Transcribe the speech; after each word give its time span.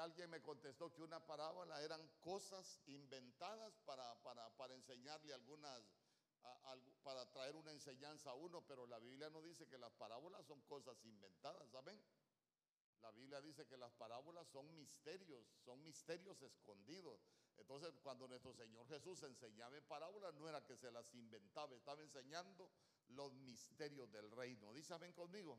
alguien 0.00 0.30
me 0.30 0.40
contestó 0.40 0.92
que 0.92 1.02
una 1.02 1.24
parábola 1.24 1.80
eran 1.82 2.06
cosas 2.20 2.80
inventadas 2.86 3.78
para, 3.84 4.14
para, 4.22 4.74
enseñarle 4.74 5.34
algunas, 5.34 5.82
para 7.02 7.30
traer 7.30 7.54
una 7.56 7.72
enseñanza 7.72 8.30
a 8.30 8.34
uno, 8.34 8.64
pero 8.66 8.86
la 8.86 8.98
Biblia 8.98 9.30
no 9.30 9.42
dice 9.42 9.66
que 9.68 9.78
las 9.78 9.92
parábolas 9.92 10.46
son 10.46 10.60
cosas 10.62 11.04
inventadas, 11.04 11.70
¿saben? 11.70 12.00
La 13.02 13.10
Biblia 13.12 13.40
dice 13.40 13.66
que 13.66 13.76
las 13.76 13.92
parábolas 13.92 14.48
son 14.48 14.74
misterios, 14.74 15.46
son 15.64 15.82
misterios 15.82 16.42
escondidos. 16.42 17.20
Entonces, 17.56 17.98
cuando 18.02 18.28
nuestro 18.28 18.52
Señor 18.54 18.86
Jesús 18.88 19.22
enseñaba 19.22 19.76
en 19.76 19.84
parábolas, 19.84 20.34
no 20.34 20.48
era 20.48 20.64
que 20.64 20.76
se 20.76 20.90
las 20.90 21.12
inventaba, 21.14 21.74
estaba 21.76 22.02
enseñando 22.02 22.70
los 23.08 23.32
misterios 23.32 24.10
del 24.10 24.30
reino. 24.30 24.72
Dice, 24.72 24.96
ven 24.98 25.12
conmigo. 25.12 25.58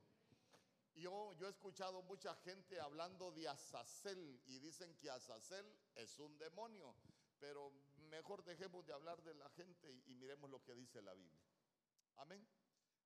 Yo, 0.96 1.34
he 1.40 1.48
escuchado 1.48 2.02
mucha 2.04 2.36
gente 2.36 2.80
hablando 2.80 3.32
de 3.32 3.48
Azazel 3.48 4.42
y 4.46 4.60
dicen 4.60 4.94
que 4.98 5.10
Azazel 5.10 5.66
es 5.96 6.20
un 6.20 6.38
demonio, 6.38 6.96
pero 7.40 7.72
mejor 8.10 8.44
dejemos 8.44 8.86
de 8.86 8.94
hablar 8.94 9.22
de 9.24 9.34
la 9.34 9.50
gente 9.52 9.92
y, 10.06 10.16
miremos 10.16 10.50
lo 10.50 10.62
que 10.64 10.76
dice 10.76 11.02
la 11.02 11.14
Biblia. 11.14 11.42
Amén. 12.18 12.46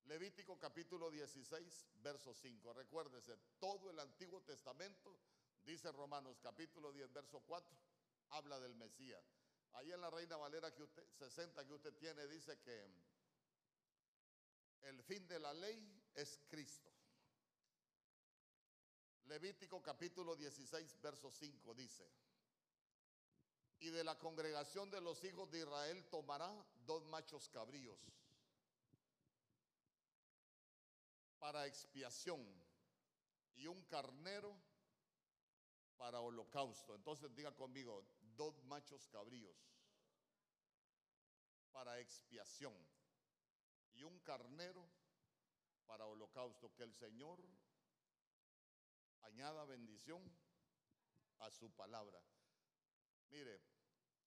Levítico 0.04 0.58
capítulo 0.58 1.10
16, 1.10 1.88
verso 2.02 2.34
5. 2.34 2.72
Recuérdese, 2.72 3.36
todo 3.58 3.90
el 3.90 3.98
Antiguo 3.98 4.42
Testamento, 4.42 5.18
dice 5.64 5.90
Romanos 5.92 6.38
capítulo 6.40 6.92
10, 6.92 7.12
verso 7.12 7.40
4, 7.40 7.76
habla 8.30 8.60
del 8.60 8.74
Mesías. 8.74 9.24
Ahí 9.72 9.92
en 9.92 10.00
la 10.00 10.10
Reina 10.10 10.36
Valera 10.36 10.74
que 10.74 10.82
usted, 10.82 11.04
60 11.18 11.66
que 11.66 11.72
usted 11.72 11.94
tiene, 11.94 12.26
dice 12.26 12.58
que 12.60 12.90
el 14.82 15.02
fin 15.02 15.26
de 15.26 15.38
la 15.38 15.52
ley 15.52 16.02
es 16.14 16.40
Cristo. 16.48 16.95
Levítico 19.26 19.82
capítulo 19.82 20.36
16, 20.36 21.00
verso 21.00 21.30
5 21.30 21.74
dice, 21.74 22.08
y 23.80 23.90
de 23.90 24.04
la 24.04 24.16
congregación 24.18 24.88
de 24.90 25.00
los 25.00 25.22
hijos 25.24 25.50
de 25.50 25.58
Israel 25.58 26.04
tomará 26.08 26.50
dos 26.86 27.04
machos 27.06 27.48
cabríos 27.48 27.98
para 31.40 31.66
expiación 31.66 32.40
y 33.56 33.66
un 33.66 33.82
carnero 33.84 34.56
para 35.96 36.20
holocausto. 36.20 36.94
Entonces 36.94 37.34
diga 37.34 37.54
conmigo, 37.54 38.04
dos 38.36 38.62
machos 38.64 39.06
cabríos 39.08 39.56
para 41.72 41.98
expiación 42.00 42.74
y 43.94 44.02
un 44.02 44.18
carnero 44.20 44.88
para 45.86 46.06
holocausto. 46.06 46.72
Que 46.74 46.84
el 46.84 46.94
Señor 46.94 47.38
añada 49.26 49.64
bendición 49.64 50.22
a 51.40 51.50
su 51.50 51.70
palabra. 51.72 52.20
Mire, 53.30 53.60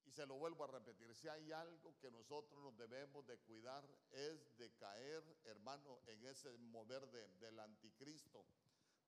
y 0.05 0.11
se 0.11 0.25
lo 0.25 0.35
vuelvo 0.35 0.63
a 0.63 0.67
repetir, 0.67 1.13
si 1.15 1.27
hay 1.27 1.51
algo 1.51 1.95
que 1.99 2.09
nosotros 2.09 2.61
nos 2.63 2.77
debemos 2.77 3.25
de 3.27 3.37
cuidar 3.37 3.87
es 4.11 4.57
de 4.57 4.71
caer, 4.73 5.23
hermano, 5.45 5.99
en 6.07 6.25
ese 6.25 6.51
mover 6.57 7.07
del 7.39 7.59
anticristo. 7.59 8.45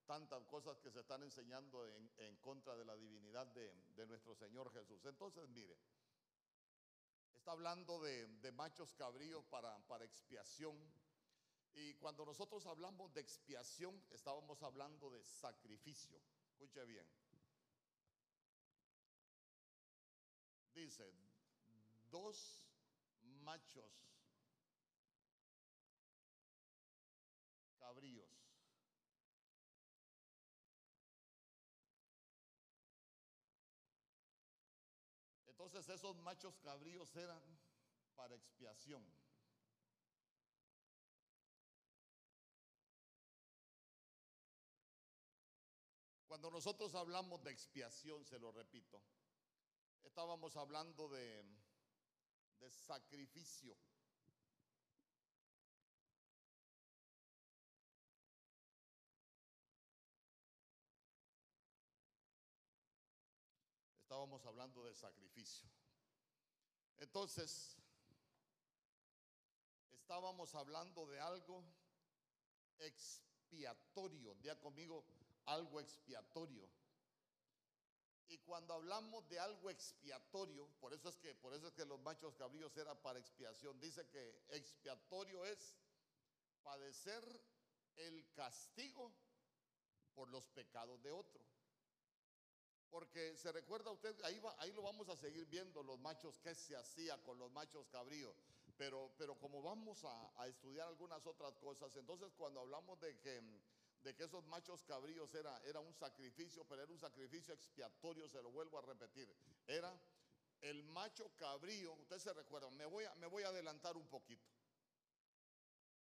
Tantas 0.06 0.45
cosas 0.45 0.80
que 0.80 0.92
se 0.92 1.00
están 1.00 1.23
enseñando 1.23 1.88
en, 1.88 2.36
contra 2.38 2.75
de 2.75 2.86
la 2.86 2.95
divinidad 2.95 3.47
de, 3.47 4.06
nuestro 4.08 4.36
Señor 4.36 4.72
Jesús. 4.73 5.03
Entonces, 5.06 5.47
mire, 5.50 5.78
está 7.34 7.52
hablando 7.52 8.00
de, 8.02 8.52
machos 8.52 8.94
cabríos 8.94 9.44
para, 9.45 9.78
para 9.88 10.06
expiación 10.06 10.75
y 11.73 11.94
cuando 11.95 12.25
nosotros 12.25 12.66
hablamos 12.66 13.14
de 13.14 13.22
expiación, 13.22 14.03
estábamos 14.11 14.61
hablando 14.64 15.09
de 15.09 15.23
sacrificio. 15.23 16.22
Escuche 16.52 16.83
bien. 16.86 17.08
Dice, 20.73 21.13
dos 22.09 22.67
machos 23.22 23.91
cabríos. 27.78 28.29
Entonces 35.47 35.88
esos 35.90 36.17
machos 36.17 36.57
cabríos 36.59 37.16
eran 37.16 37.41
para 38.16 38.35
expiación. 38.35 39.06
Cuando 46.41 46.57
nosotros 46.57 46.96
hablamos 46.96 47.44
de 47.44 47.52
expiación, 47.52 48.25
se 48.25 48.40
lo 48.40 48.52
repito, 48.52 49.00
estábamos 50.02 50.56
hablando 50.57 51.07
de, 51.07 51.46
sacrificio. 52.68 53.78
Estábamos 64.02 64.44
hablando 64.47 64.84
de 64.85 64.96
sacrificio. 64.96 65.69
Entonces, 66.97 67.78
estábamos 69.91 70.56
hablando 70.56 71.06
de 71.06 71.19
algo 71.19 71.63
expiatorio. 72.79 74.34
Día 74.41 74.59
conmigo, 74.59 75.06
algo 75.51 75.79
expiatorio. 75.79 76.69
Y 78.28 78.38
cuando 78.39 78.73
hablamos 78.73 79.28
de 79.28 79.39
algo 79.39 79.69
expiatorio, 79.69 80.66
por 80.79 80.94
eso 80.94 81.09
es 81.09 81.17
que, 81.17 81.35
por 81.35 81.53
eso 81.53 81.67
es 81.67 81.73
que 81.73 81.85
los 81.85 82.00
machos 82.00 82.34
cabríos 82.35 82.75
eran 82.78 82.97
para 83.01 83.19
expiación. 83.19 83.78
Dice 83.81 84.07
que 84.07 84.45
expiatorio 84.51 85.45
es 85.45 85.75
padecer 86.63 87.23
el 87.97 88.31
castigo 88.34 89.11
por 90.16 90.29
los 90.29 90.45
pecados 90.47 91.01
de 91.03 91.11
otro. 91.11 91.44
Porque 92.90 93.35
se 93.38 93.51
recuerda 93.51 93.91
usted, 93.91 94.16
ahí, 94.23 94.40
va, 94.40 94.56
ahí 94.59 94.72
lo 94.72 94.81
vamos 94.81 95.09
a 95.09 95.16
seguir 95.17 95.45
viendo, 95.47 95.84
los 95.84 96.00
machos, 96.00 96.40
qué 96.40 96.56
se 96.56 96.75
hacía 96.75 97.22
con 97.23 97.38
los 97.38 97.51
machos 97.51 97.88
cabríos. 97.90 98.35
Pero, 98.78 99.11
pero 99.17 99.38
como 99.40 99.61
vamos 99.61 100.03
a, 100.06 100.41
a 100.41 100.47
estudiar 100.47 100.88
algunas 100.88 101.25
otras 101.25 101.57
cosas, 101.57 101.94
entonces 101.97 102.34
cuando 102.38 102.61
hablamos 102.61 103.00
de 103.01 103.17
que 103.19 103.41
de 104.03 104.16
que 104.16 104.23
esos 104.23 104.44
machos 104.45 104.84
cabríos 104.84 105.34
era, 105.35 105.62
era 105.66 105.79
un 105.79 105.94
sacrificio, 105.94 106.66
pero 106.66 106.84
era 106.84 106.91
un 106.91 107.00
sacrificio 107.00 107.53
expiatorio, 107.53 108.28
se 108.28 108.41
lo 108.41 108.51
vuelvo 108.51 108.79
a 108.79 108.81
repetir. 108.81 109.31
Era 109.67 109.95
el 110.62 110.84
macho 110.84 111.31
cabrío, 111.38 111.94
usted 111.94 112.19
se 112.19 112.34
recuerda, 112.34 112.69
me 112.72 112.85
voy 112.85 113.06
a, 113.06 113.13
me 113.16 113.28
voy 113.28 113.44
a 113.44 113.50
adelantar 113.50 113.97
un 113.97 114.07
poquito. 114.07 114.50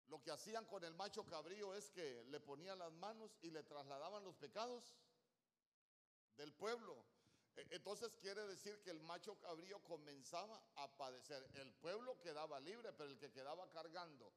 Lo 0.07 0.21
que 0.21 0.31
hacían 0.31 0.65
con 0.65 0.83
el 0.83 0.93
macho 0.93 1.25
cabrío 1.25 1.73
es 1.73 1.89
que 1.91 2.23
le 2.25 2.39
ponían 2.39 2.79
las 2.79 2.91
manos 2.93 3.37
y 3.41 3.51
le 3.51 3.63
trasladaban 3.63 4.23
los 4.23 4.35
pecados 4.35 4.95
del 6.37 6.53
pueblo. 6.53 7.05
E, 7.55 7.67
entonces 7.71 8.15
quiere 8.21 8.45
decir 8.47 8.79
que 8.81 8.91
el 8.91 8.99
macho 9.01 9.39
cabrío 9.39 9.79
comenzaba 9.83 10.61
a 10.75 10.87
padecer. 10.97 11.47
El 11.55 11.71
pueblo 11.73 12.19
quedaba 12.21 12.59
libre, 12.59 12.91
pero 12.93 13.09
el 13.09 13.17
que 13.17 13.31
quedaba 13.31 13.69
cargando 13.71 14.31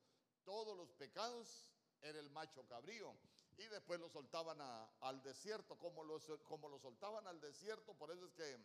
todos 0.45 0.77
los 0.77 0.93
pecados 0.93 1.71
era 2.01 2.21
el 2.21 2.31
macho 2.31 2.67
cabrío 2.67 3.17
y 3.59 3.67
después 3.69 3.99
lo 4.01 4.09
soltaban 4.09 4.61
al 5.01 5.23
desierto. 5.23 5.79
Como 5.79 6.05
lo, 6.05 6.21
como 6.45 6.69
lo 6.69 6.79
soltaban 6.79 7.27
al 7.27 7.41
desierto, 7.41 7.95
por 7.95 8.11
eso 8.11 8.27
es 8.27 8.33
que, 8.33 8.59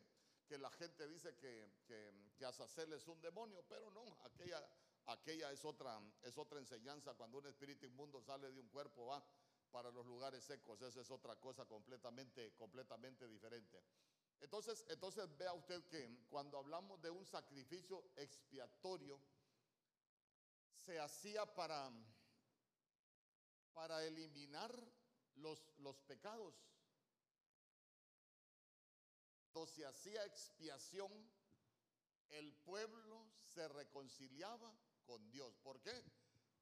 que 0.47 0.57
la 0.57 0.69
gente 0.71 1.07
dice 1.07 1.35
que, 1.37 1.71
que, 1.87 2.13
que, 2.37 2.45
Azazel 2.45 2.91
es 2.93 3.07
un 3.07 3.21
demonio, 3.21 3.63
pero 3.67 3.89
no, 3.91 4.03
aquella, 4.23 4.61
aquella 5.05 5.51
es, 5.51 5.63
otra, 5.63 5.99
es 6.23 6.37
otra 6.37 6.59
enseñanza. 6.59 7.13
Cuando 7.13 7.37
un 7.37 7.47
espíritu 7.47 7.85
inmundo 7.85 8.21
sale 8.21 8.51
de 8.51 8.59
un 8.59 8.67
cuerpo, 8.69 9.05
va 9.05 9.23
para 9.71 9.89
los 9.91 10.05
lugares 10.05 10.43
secos, 10.43 10.81
esa 10.81 10.99
es 10.99 11.09
otra 11.09 11.37
cosa 11.37 11.65
completamente, 11.65 12.53
completamente 12.55 13.25
diferente. 13.27 13.81
Entonces, 14.41 14.85
entonces 14.89 15.25
vea 15.37 15.53
usted 15.53 15.83
que 15.85 16.25
cuando 16.29 16.57
hablamos 16.57 17.01
de 17.01 17.09
un 17.09 17.25
sacrificio 17.25 18.03
expiatorio, 18.17 19.19
se 20.73 20.99
hacía 20.99 21.45
para 21.45 21.91
para 23.73 24.03
eliminar 24.05 24.73
los, 25.35 25.63
los 25.79 25.99
pecados. 26.01 26.55
Cuando 29.51 29.71
se 29.71 29.85
hacía 29.85 30.25
expiación, 30.25 31.11
el 32.29 32.53
pueblo 32.53 33.27
se 33.43 33.67
reconciliaba 33.67 34.73
con 35.05 35.29
Dios. 35.31 35.57
¿Por 35.57 35.81
qué? 35.81 36.03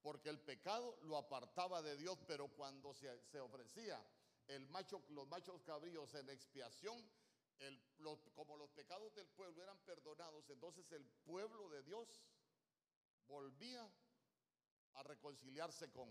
Porque 0.02 0.30
el 0.30 0.40
pecado 0.40 0.98
lo 1.04 1.18
apartaba 1.18 1.82
de 1.82 1.98
Dios, 1.98 2.18
pero 2.26 2.48
cuando 2.48 2.94
se, 2.94 3.22
se 3.26 3.40
ofrecía 3.40 4.04
el 4.48 4.68
macho, 4.70 5.04
los 5.10 5.28
machos 5.28 5.62
cabríos 5.62 6.14
en 6.16 6.30
expiación, 6.30 6.98
el, 7.60 7.80
como 8.34 8.58
los 8.58 8.72
pecados 8.72 9.14
del 9.14 9.28
pueblo 9.28 9.62
eran 9.62 9.78
perdonados, 9.80 10.50
entonces 10.50 10.92
el 10.92 11.06
pueblo 11.26 11.70
de 11.70 11.84
Dios 11.84 12.24
volvía 13.28 13.88
a 14.94 15.04
reconciliarse 15.04 15.92
con, 15.92 16.10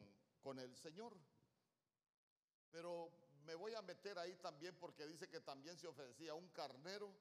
con 0.49 0.59
el 0.61 0.75
Señor. 0.79 1.15
Pero 2.71 3.11
me 3.45 3.55
voy 3.55 3.75
a 3.75 3.83
meter 3.83 4.19
ahí 4.19 4.35
también 4.37 4.75
porque 4.79 5.07
dice 5.07 5.29
que 5.29 5.43
también 5.43 5.77
se 5.77 5.87
ofrecía 5.87 6.33
un 6.33 6.49
carnero 6.49 7.15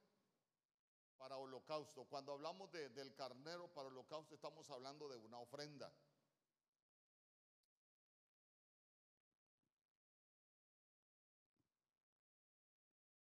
para 1.18 1.36
holocausto. 1.36 2.06
Cuando 2.06 2.32
hablamos 2.32 2.72
de- 2.72 2.88
del 2.88 3.14
carnero 3.16 3.68
para 3.74 3.90
holocausto 3.90 4.34
estamos 4.34 4.70
hablando 4.70 5.10
de 5.10 5.18
una 5.18 5.40
ofrenda. 5.40 5.92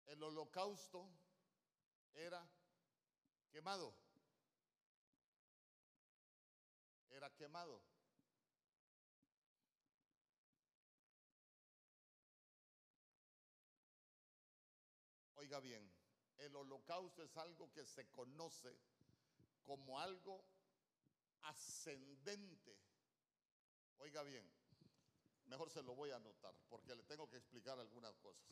El 0.08 0.22
holocausto 0.22 1.08
era 2.14 2.46
quemado. 3.54 3.94
Era 7.10 7.30
quemado. 7.38 7.93
Oiga 15.54 15.62
bien, 15.62 15.94
el 16.38 16.56
holocausto 16.56 17.22
es 17.22 17.38
algo 17.38 17.72
que 17.74 17.86
se 17.86 18.10
conoce 18.10 18.76
como 19.62 20.00
algo 20.00 20.44
ascendente. 21.44 22.76
Oiga 24.00 24.24
bien, 24.24 24.52
mejor 25.46 25.70
se 25.70 25.84
lo 25.84 25.94
voy 25.94 26.10
a 26.10 26.16
anotar 26.16 26.56
porque 26.70 26.96
le 26.96 27.04
tengo 27.04 27.30
que 27.30 27.38
explicar 27.38 27.78
algunas 27.78 28.18
cosas. 28.18 28.50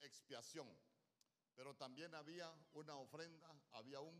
Expiación, 0.00 0.66
pero 1.54 1.76
también 1.76 2.14
había 2.14 2.50
una 2.72 2.96
ofrenda, 2.96 3.54
había 3.72 4.00
un... 4.00 4.18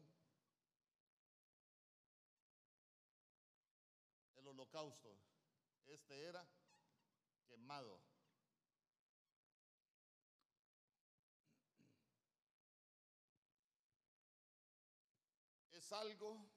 El 4.34 4.46
holocausto, 4.46 5.16
este 5.86 6.22
era 6.24 6.46
quemado. 7.46 7.98
Algo 15.92 16.50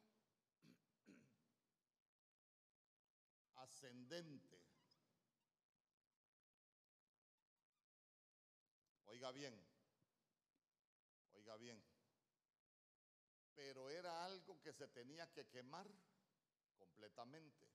ascendente. 3.56 4.62
Oiga 9.06 9.32
bien, 9.32 9.54
oiga 11.34 11.58
bien. 11.58 11.84
Pero 13.56 13.90
era 13.90 14.26
algo 14.26 14.62
que 14.62 14.72
se 14.74 14.88
tenía 14.88 15.32
que 15.34 15.48
quemar 15.48 15.88
completamente. 16.78 17.68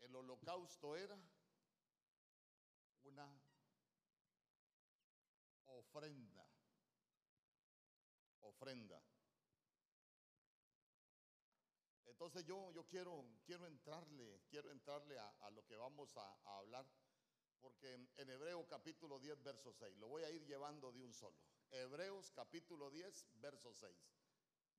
El 0.00 0.14
holocausto 0.14 0.96
era 0.96 1.18
una 3.04 3.26
ofrenda 5.66 6.46
ofrenda. 8.46 9.05
Entonces 12.18 12.46
yo, 12.46 12.72
yo 12.72 12.86
quiero, 12.86 13.26
quiero 13.44 13.66
entrarle, 13.66 14.40
quiero 14.48 14.70
entrarle 14.70 15.18
a, 15.18 15.50
lo 15.50 15.66
que 15.66 15.76
vamos 15.76 16.16
a, 16.16 16.38
a 16.44 16.56
hablar, 16.56 16.86
porque 17.60 17.92
en, 17.92 18.08
en 18.16 18.30
Hebreo 18.30 18.66
capítulo 18.66 19.18
10, 19.18 19.42
verso 19.42 19.70
6, 19.74 19.98
lo 19.98 20.08
voy 20.08 20.22
a 20.24 20.30
ir 20.30 20.46
llevando 20.46 20.90
de 20.92 21.02
un 21.02 21.12
solo. 21.12 21.36
Hebreos 21.70 22.30
capítulo 22.30 22.90
10, 22.90 23.26
verso 23.34 23.74
6. 23.74 23.94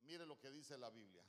Mire 0.02 0.26
lo 0.26 0.40
que 0.40 0.50
dice 0.50 0.80
la 0.80 0.90
Biblia. 0.90 1.24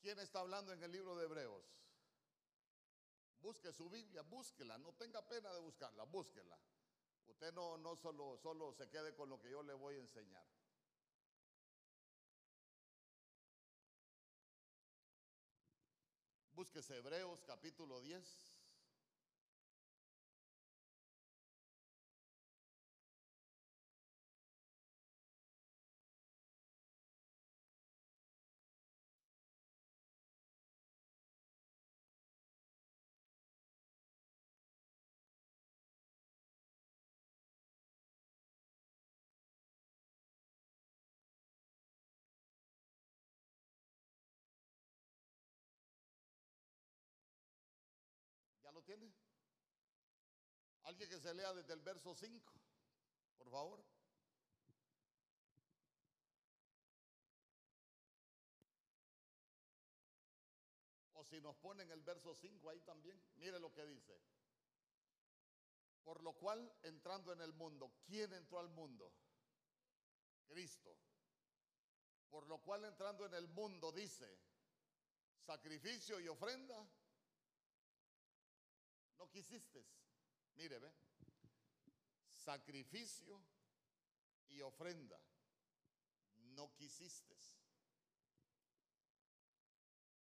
¿Quién 0.00 0.18
está 0.20 0.40
hablando 0.40 0.72
en 0.72 0.82
el 0.82 0.90
libro 0.90 1.14
de 1.14 1.26
Hebreos? 1.26 1.62
Busque 3.40 3.70
su 3.70 3.90
Biblia, 3.90 4.22
búsquela, 4.22 4.78
no 4.78 4.94
tenga 4.94 5.20
pena 5.28 5.52
de 5.52 5.60
buscarla, 5.60 6.04
búsquela. 6.04 6.58
Usted 7.28 7.52
no, 7.52 7.78
no 7.78 7.94
solo, 7.96 8.36
solo 8.38 8.72
se 8.72 8.88
quede 8.88 9.14
con 9.14 9.28
lo 9.28 9.40
que 9.40 9.50
yo 9.50 9.62
le 9.62 9.74
voy 9.74 9.94
a 9.94 10.00
enseñar. 10.00 10.44
Búsquese 16.52 16.96
Hebreos 16.96 17.44
capítulo 17.44 18.00
10. 18.00 18.47
Tiene? 48.88 49.12
Alguien 50.84 51.10
que 51.10 51.20
se 51.20 51.34
lea 51.34 51.52
desde 51.52 51.74
el 51.74 51.82
verso 51.82 52.14
5, 52.14 52.54
por 53.36 53.50
favor. 53.50 53.84
O 61.12 61.24
si 61.24 61.38
nos 61.42 61.54
ponen 61.56 61.90
el 61.90 62.00
verso 62.00 62.34
5 62.34 62.70
ahí 62.70 62.80
también, 62.80 63.22
mire 63.36 63.60
lo 63.60 63.70
que 63.74 63.84
dice. 63.84 64.18
Por 66.02 66.22
lo 66.22 66.32
cual, 66.32 66.72
entrando 66.82 67.34
en 67.34 67.42
el 67.42 67.52
mundo, 67.52 67.92
¿quién 68.06 68.32
entró 68.32 68.58
al 68.58 68.70
mundo? 68.70 69.12
Cristo. 70.46 70.96
Por 72.30 72.46
lo 72.46 72.56
cual, 72.62 72.86
entrando 72.86 73.26
en 73.26 73.34
el 73.34 73.48
mundo, 73.48 73.92
dice, 73.92 74.40
sacrificio 75.44 76.18
y 76.20 76.28
ofrenda 76.28 76.88
no 79.18 79.28
quisiste. 79.28 79.84
Mire, 80.54 80.78
ve. 80.78 80.92
Sacrificio 82.32 83.40
y 84.48 84.60
ofrenda. 84.60 85.20
No 86.54 86.72
quisiste. 86.74 87.36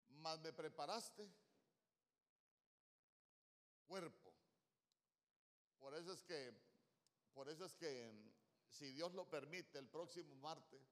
Mas 0.08 0.40
me 0.40 0.52
preparaste 0.52 1.30
cuerpo. 3.86 4.34
Por 5.78 5.94
eso 5.94 6.12
es 6.12 6.22
que, 6.22 6.52
por 7.32 7.48
eso 7.48 7.64
es 7.64 7.74
que, 7.74 8.12
si 8.68 8.92
Dios 8.92 9.14
lo 9.14 9.28
permite, 9.28 9.78
el 9.78 9.88
próximo 9.88 10.34
martes 10.36 10.82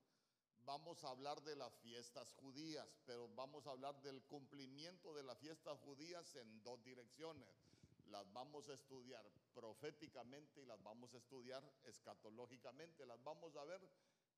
vamos 0.64 1.04
a 1.04 1.10
hablar 1.10 1.42
de 1.42 1.56
las 1.56 1.74
fiestas 1.78 2.32
judías, 2.34 2.98
pero 3.04 3.28
vamos 3.34 3.66
a 3.66 3.70
hablar 3.70 4.00
del 4.02 4.22
cumplimiento 4.24 5.14
de 5.14 5.22
las 5.22 5.38
fiestas 5.38 5.78
judías 5.80 6.34
en 6.36 6.62
dos 6.62 6.82
direcciones 6.82 7.67
las 8.10 8.30
vamos 8.32 8.68
a 8.68 8.74
estudiar 8.74 9.24
proféticamente 9.54 10.62
y 10.62 10.66
las 10.66 10.82
vamos 10.82 11.14
a 11.14 11.18
estudiar 11.18 11.62
escatológicamente. 11.84 13.06
Las 13.06 13.22
vamos 13.22 13.56
a 13.56 13.64
ver 13.64 13.80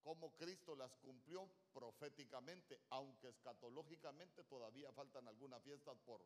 cómo 0.02 0.34
Cristo 0.36 0.74
las 0.74 0.96
cumplió 0.96 1.48
proféticamente, 1.72 2.80
aunque 2.90 3.28
escatológicamente 3.28 4.44
todavía 4.44 4.92
faltan 4.92 5.28
algunas 5.28 5.62
fiestas 5.62 5.98
por, 6.04 6.20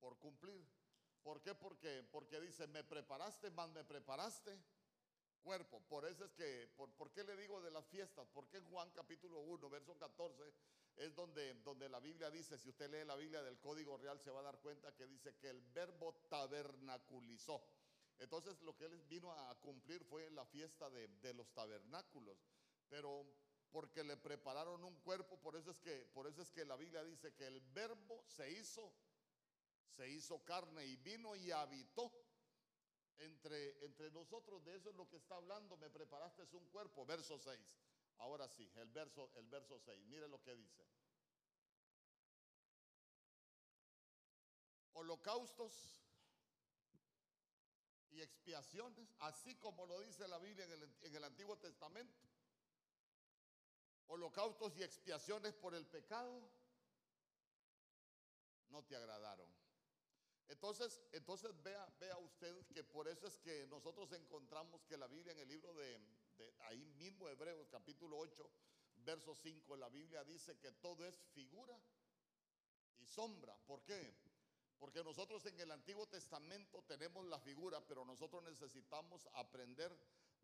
por 0.00 0.18
cumplir. 0.18 0.64
¿Por 1.22 1.42
qué? 1.42 1.54
Porque, 1.54 2.04
porque 2.10 2.40
dice, 2.40 2.66
me 2.68 2.84
preparaste, 2.84 3.50
más 3.50 3.68
me 3.70 3.84
preparaste 3.84 4.58
cuerpo. 5.42 5.80
Por 5.88 6.04
eso 6.06 6.24
es 6.24 6.32
que, 6.32 6.68
por, 6.76 6.90
¿por 6.92 7.10
qué 7.12 7.24
le 7.24 7.36
digo 7.36 7.60
de 7.60 7.70
las 7.70 7.86
fiestas? 7.86 8.28
Porque 8.32 8.60
Juan 8.60 8.90
capítulo 8.90 9.40
1, 9.40 9.70
verso 9.70 9.96
14, 9.96 10.52
es 10.98 11.14
donde, 11.14 11.54
donde 11.62 11.88
la 11.88 12.00
Biblia 12.00 12.30
dice, 12.30 12.58
si 12.58 12.68
usted 12.68 12.90
lee 12.90 13.04
la 13.04 13.16
Biblia 13.16 13.42
del 13.42 13.58
Código 13.58 13.96
Real, 13.96 14.18
se 14.20 14.30
va 14.30 14.40
a 14.40 14.44
dar 14.44 14.58
cuenta 14.58 14.94
que 14.94 15.06
dice 15.06 15.36
que 15.36 15.48
el 15.48 15.60
verbo 15.60 16.14
tabernaculizó. 16.28 17.62
Entonces 18.18 18.60
lo 18.62 18.76
que 18.76 18.86
él 18.86 19.00
vino 19.08 19.32
a 19.32 19.54
cumplir 19.60 20.04
fue 20.04 20.28
la 20.30 20.44
fiesta 20.44 20.90
de, 20.90 21.08
de 21.08 21.34
los 21.34 21.52
tabernáculos. 21.54 22.38
Pero 22.88 23.26
porque 23.70 24.02
le 24.02 24.16
prepararon 24.16 24.82
un 24.82 24.96
cuerpo, 25.00 25.38
por 25.38 25.56
eso 25.56 25.70
es 25.70 25.78
que, 25.80 26.06
por 26.14 26.26
eso 26.26 26.42
es 26.42 26.50
que 26.50 26.64
la 26.64 26.76
Biblia 26.76 27.04
dice 27.04 27.34
que 27.34 27.46
el 27.46 27.60
verbo 27.60 28.24
se 28.26 28.50
hizo, 28.50 28.92
se 29.96 30.08
hizo 30.08 30.42
carne 30.44 30.84
y 30.86 30.96
vino 30.96 31.36
y 31.36 31.50
habitó 31.50 32.12
entre, 33.18 33.84
entre 33.84 34.10
nosotros. 34.10 34.64
De 34.64 34.74
eso 34.74 34.90
es 34.90 34.96
lo 34.96 35.08
que 35.08 35.16
está 35.16 35.36
hablando. 35.36 35.76
Me 35.76 35.90
preparaste 35.90 36.42
un 36.52 36.66
cuerpo, 36.68 37.04
verso 37.04 37.38
6. 37.38 37.58
Ahora 38.18 38.48
sí, 38.48 38.70
el 38.76 38.90
verso, 38.90 39.30
el 39.36 39.46
verso 39.46 39.78
6. 39.78 40.06
Mire 40.06 40.28
lo 40.28 40.42
que 40.42 40.54
dice. 40.54 40.84
Holocaustos 44.94 46.02
y 48.10 48.20
expiaciones, 48.20 49.14
así 49.20 49.54
como 49.56 49.86
lo 49.86 50.00
dice 50.00 50.26
la 50.26 50.38
Biblia 50.38 50.64
en 50.64 50.72
el, 50.72 50.96
en 51.02 51.14
el 51.14 51.24
Antiguo 51.24 51.56
Testamento. 51.58 52.18
Holocaustos 54.08 54.76
y 54.76 54.82
expiaciones 54.82 55.54
por 55.54 55.74
el 55.74 55.86
pecado 55.86 56.50
no 58.70 58.82
te 58.84 58.96
agradaron. 58.96 59.48
Entonces, 60.48 61.00
entonces 61.12 61.50
vea, 61.62 61.86
vea 62.00 62.16
usted 62.18 62.66
que 62.68 62.82
por 62.82 63.06
eso 63.06 63.26
es 63.26 63.36
que 63.36 63.66
nosotros 63.66 64.10
encontramos 64.12 64.82
que 64.86 64.96
la 64.96 65.06
Biblia 65.06 65.32
en 65.32 65.40
el 65.40 65.48
libro 65.48 65.74
de, 65.74 66.00
ahí 66.60 66.84
mismo 66.98 67.28
Hebreos 67.28 67.68
capítulo 67.70 68.18
8, 68.18 68.50
verso 69.04 69.34
5, 69.34 69.76
la 69.76 69.88
Biblia 69.88 70.24
dice 70.24 70.58
que 70.58 70.72
todo 70.72 71.06
es 71.06 71.14
figura 71.34 71.78
y 72.98 73.06
sombra. 73.06 73.56
¿Por 73.66 73.82
qué? 73.84 74.14
Porque 74.78 75.02
nosotros 75.02 75.44
en 75.46 75.58
el 75.60 75.70
Antiguo 75.70 76.06
Testamento 76.06 76.82
tenemos 76.82 77.26
la 77.26 77.38
figura, 77.40 77.80
pero 77.86 78.04
nosotros 78.04 78.42
necesitamos 78.44 79.28
aprender 79.34 79.96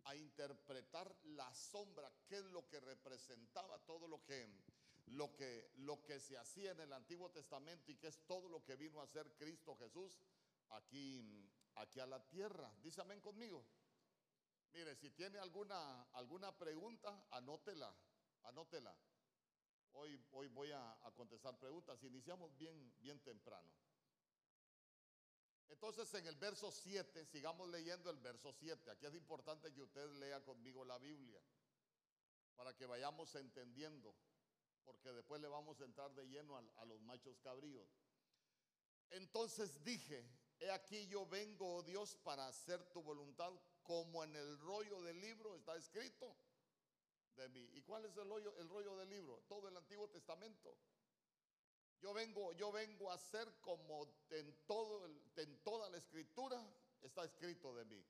a 0.04 0.16
interpretar 0.16 1.14
la 1.24 1.52
sombra, 1.54 2.10
qué 2.26 2.38
es 2.38 2.44
lo 2.46 2.68
que 2.68 2.80
representaba 2.80 3.78
todo 3.86 4.06
lo 4.06 4.24
que, 4.24 4.48
lo 5.06 5.34
que, 5.34 5.70
lo 5.76 6.04
que 6.04 6.20
se 6.20 6.36
hacía 6.36 6.72
en 6.72 6.80
el 6.80 6.92
Antiguo 6.92 7.30
Testamento 7.30 7.90
y 7.90 7.96
qué 7.96 8.08
es 8.08 8.26
todo 8.26 8.48
lo 8.48 8.64
que 8.64 8.76
vino 8.76 9.00
a 9.00 9.04
hacer 9.04 9.32
Cristo 9.36 9.76
Jesús 9.76 10.20
aquí, 10.70 11.48
aquí 11.76 12.00
a 12.00 12.06
la 12.06 12.22
tierra. 12.28 12.70
Dice 12.82 13.00
amén 13.00 13.20
conmigo. 13.20 13.64
Mire, 14.75 14.97
si 14.97 15.09
tiene 15.11 15.38
alguna, 15.38 16.02
alguna 16.14 16.50
pregunta, 16.59 17.26
anótela, 17.31 17.95
anótela. 18.43 18.93
Hoy, 19.93 20.21
hoy 20.33 20.49
voy 20.49 20.73
a, 20.73 20.99
contestar 21.14 21.57
preguntas. 21.61 22.02
Iniciamos 22.02 22.57
bien, 22.59 22.93
bien 23.00 23.21
temprano. 23.21 23.71
Entonces 25.69 26.12
en 26.14 26.26
el 26.26 26.35
verso 26.35 26.73
7, 26.73 27.25
sigamos 27.25 27.69
leyendo 27.69 28.11
el 28.11 28.19
verso 28.19 28.52
7. 28.52 28.90
Aquí 28.90 29.07
es 29.07 29.14
importante 29.14 29.73
que 29.73 29.81
usted 29.81 30.11
lea 30.19 30.43
conmigo 30.43 30.85
la 30.85 30.99
Biblia 30.99 31.40
para 32.57 32.75
que 32.76 32.87
vayamos 32.87 33.33
entendiendo, 33.37 34.16
porque 34.85 35.12
después 35.12 35.40
le 35.40 35.47
vamos 35.47 35.81
a 35.81 35.85
entrar 35.85 36.12
de 36.14 36.26
lleno 36.26 36.57
a, 36.57 36.64
a 36.78 36.85
los 36.85 37.00
machos 37.02 37.38
cabríos. 37.38 37.88
Entonces 39.11 39.85
dije, 39.85 40.28
he 40.59 40.71
aquí 40.73 41.07
yo 41.07 41.26
vengo, 41.26 41.76
oh 41.76 41.83
Dios, 41.85 42.16
para 42.16 42.49
hacer 42.49 42.85
tu 42.93 43.02
voluntad, 43.02 43.52
como 43.84 44.24
en 44.24 44.34
el 44.34 44.58
rollo 44.58 45.00
del 45.02 45.20
libro 45.20 45.54
está 45.54 45.76
escrito 45.76 46.34
de 47.36 47.48
mí. 47.50 47.70
¿Y 47.74 47.82
cuál 47.82 48.04
es 48.04 48.16
el 48.16 48.28
rollo, 48.28 48.56
el 48.58 48.68
rollo 48.68 48.96
del 48.96 49.08
libro? 49.10 49.44
Todo 49.48 49.68
el 49.68 49.76
Antiguo 49.76 50.08
Testamento. 50.08 50.76
Yo 52.00 52.12
vengo, 52.12 52.52
yo 52.52 52.70
vengo 52.72 53.10
a 53.10 53.18
ser 53.18 53.50
como 53.60 54.06
en, 54.30 54.54
todo 54.66 55.06
en 55.36 55.62
toda 55.62 55.88
la 55.88 55.96
escritura 55.96 56.62
está 57.02 57.24
escrito 57.24 57.74
de 57.74 57.84
mí. 57.84 58.04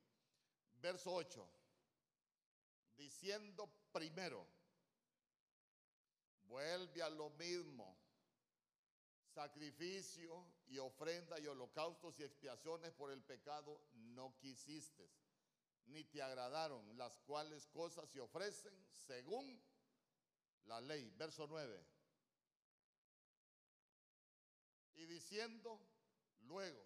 Verso 0.81 1.13
8. 1.13 1.49
Diciendo 2.97 3.69
primero, 3.93 4.47
vuelve 6.45 7.03
a 7.03 7.11
lo 7.11 7.31
mismo. 7.31 7.97
Sacrificio 9.33 10.47
y 10.67 10.79
ofrenda 10.79 11.41
y 11.41 11.47
holocaustos 11.47 12.19
y 12.21 12.23
expiaciones 12.23 12.93
por 12.93 13.11
el 13.11 13.23
pecado 13.23 13.81
no 13.93 14.37
quisiste, 14.39 15.11
ni 15.87 16.05
te 16.05 16.23
agradaron, 16.23 16.97
las 16.97 17.19
cuales 17.21 17.67
cosas 17.69 18.09
se 18.11 18.21
ofrecen 18.21 18.75
según 19.07 19.63
la 20.65 20.81
ley. 20.81 21.11
Verso 21.17 21.47
9 21.47 21.95
y 24.97 25.07
diciendo 25.07 25.81
luego, 26.41 26.83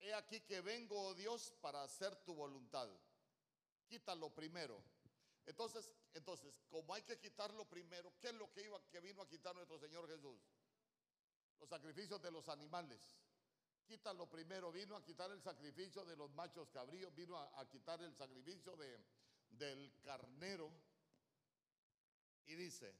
he 0.00 0.12
aquí 0.14 0.40
que 0.40 0.60
vengo, 0.60 1.00
oh 1.00 1.14
Dios, 1.14 1.54
para 1.60 1.82
hacer 1.82 2.14
tu 2.24 2.34
voluntad. 2.34 2.88
Quítalo 3.86 4.34
primero. 4.34 4.82
Entonces, 5.46 5.90
entonces, 6.14 6.54
como 6.70 6.94
hay 6.94 7.02
que 7.02 7.18
quitarlo 7.18 7.68
primero, 7.68 8.12
¿qué 8.20 8.28
es 8.28 8.34
lo 8.34 8.52
que 8.52 8.62
iba 8.64 8.80
que 8.90 9.00
vino 9.00 9.22
a 9.22 9.28
quitar 9.28 9.54
nuestro 9.54 9.78
Señor 9.78 10.08
Jesús? 10.08 10.38
Los 11.60 11.68
sacrificios 11.68 12.20
de 12.20 12.30
los 12.30 12.48
animales. 12.48 13.00
Quítalo 13.86 14.28
primero, 14.28 14.72
vino 14.72 14.96
a 14.96 15.04
quitar 15.04 15.30
el 15.30 15.42
sacrificio 15.42 16.04
de 16.04 16.16
los 16.16 16.30
machos 16.30 16.70
cabríos, 16.70 17.14
vino 17.14 17.36
a, 17.36 17.68
quitar 17.68 18.00
el 18.00 18.14
sacrificio 18.14 18.76
de, 18.76 18.98
del 19.50 19.92
carnero. 20.02 20.70
Y 22.46 22.54
dice, 22.54 22.94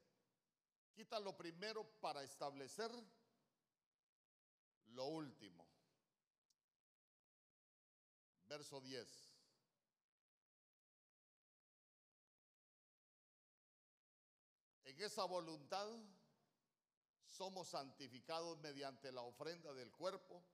quítalo 0.94 1.36
primero 1.36 1.84
para 2.00 2.22
establecer 2.22 2.90
lo 4.88 5.06
último. 5.06 5.66
Verso 8.46 8.80
10. 8.80 9.30
En 14.84 15.00
esa 15.00 15.24
voluntad 15.24 15.88
somos 17.26 17.68
santificados 17.68 18.58
mediante 18.58 19.10
la 19.10 19.22
ofrenda 19.22 19.72
del 19.72 19.90
cuerpo 19.90 20.44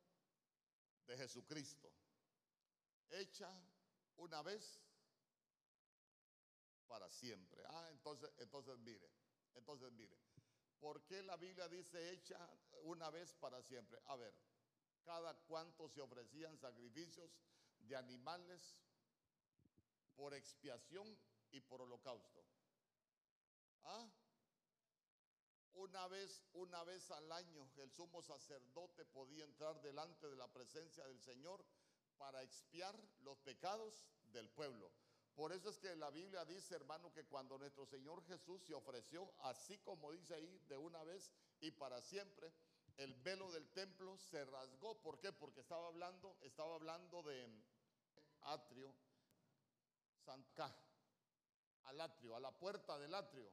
de 1.11 1.17
Jesucristo, 1.17 1.93
hecha 3.11 3.51
una 4.17 4.43
vez 4.43 4.81
para 6.87 7.11
siempre. 7.11 7.63
Ah, 7.67 7.89
entonces, 7.91 8.31
entonces 8.39 8.79
mire, 8.79 9.11
entonces 9.55 9.91
mire. 9.93 10.17
¿Por 10.79 11.05
qué 11.07 11.23
la 11.25 11.37
Biblia 11.37 11.69
dice 11.69 12.13
hecha 12.13 12.39
una 12.85 13.11
vez 13.11 13.35
para 13.35 13.61
siempre? 13.61 14.01
A 14.07 14.17
ver, 14.17 14.33
cada 15.03 15.35
cuánto 15.47 15.89
se 15.89 16.01
ofrecían 16.01 16.57
sacrificios 16.57 17.31
de 17.81 17.97
animales 17.97 18.79
por 20.15 20.33
expiación 20.33 21.19
y 21.51 21.61
por 21.61 21.83
holocausto. 21.83 22.45
¿Ah? 23.83 24.09
Una 25.75 26.07
vez, 26.09 26.43
una 26.53 26.85
vez 26.85 27.11
al 27.11 27.31
año 27.33 27.71
el 27.77 27.91
sumo 27.93 28.23
sacerdote 28.23 29.05
podía 29.05 29.45
entrar 29.45 29.81
delante 29.81 30.29
de 30.29 30.37
la 30.37 30.49
presencia 30.53 31.07
del 31.07 31.21
Señor 31.21 31.65
para 32.19 32.43
expiar 32.43 32.95
los 33.21 33.39
pecados 33.39 34.05
del 34.33 34.49
pueblo. 34.51 34.91
Por 35.35 35.53
eso 35.53 35.71
es 35.71 35.79
que 35.79 35.95
la 35.97 36.11
Biblia 36.11 36.45
dice, 36.45 36.75
hermano, 36.75 37.13
que 37.13 37.25
cuando 37.25 37.57
nuestro 37.57 37.87
Señor 37.87 38.23
Jesús 38.27 38.63
se 38.67 38.75
ofreció, 38.75 39.33
así 39.39 39.79
como 39.79 40.13
dice 40.13 40.35
ahí, 40.35 40.59
de 40.69 40.77
una 40.77 41.03
vez 41.05 41.33
y 41.61 41.71
para 41.71 42.03
siempre, 42.03 42.53
el 42.97 43.15
velo 43.15 43.51
del 43.51 43.71
templo 43.71 44.19
se 44.19 44.45
rasgó. 44.45 45.01
¿Por 45.01 45.19
qué? 45.19 45.33
Porque 45.33 45.61
estaba 45.61 45.87
hablando, 45.87 46.37
estaba 46.43 46.75
hablando 46.75 47.23
de 47.23 47.49
atrio, 48.43 48.95
Santa, 50.25 50.77
al 51.85 52.01
atrio, 52.01 52.37
a 52.37 52.41
la 52.41 52.51
puerta 52.51 52.99
del 52.99 53.15
atrio. 53.15 53.51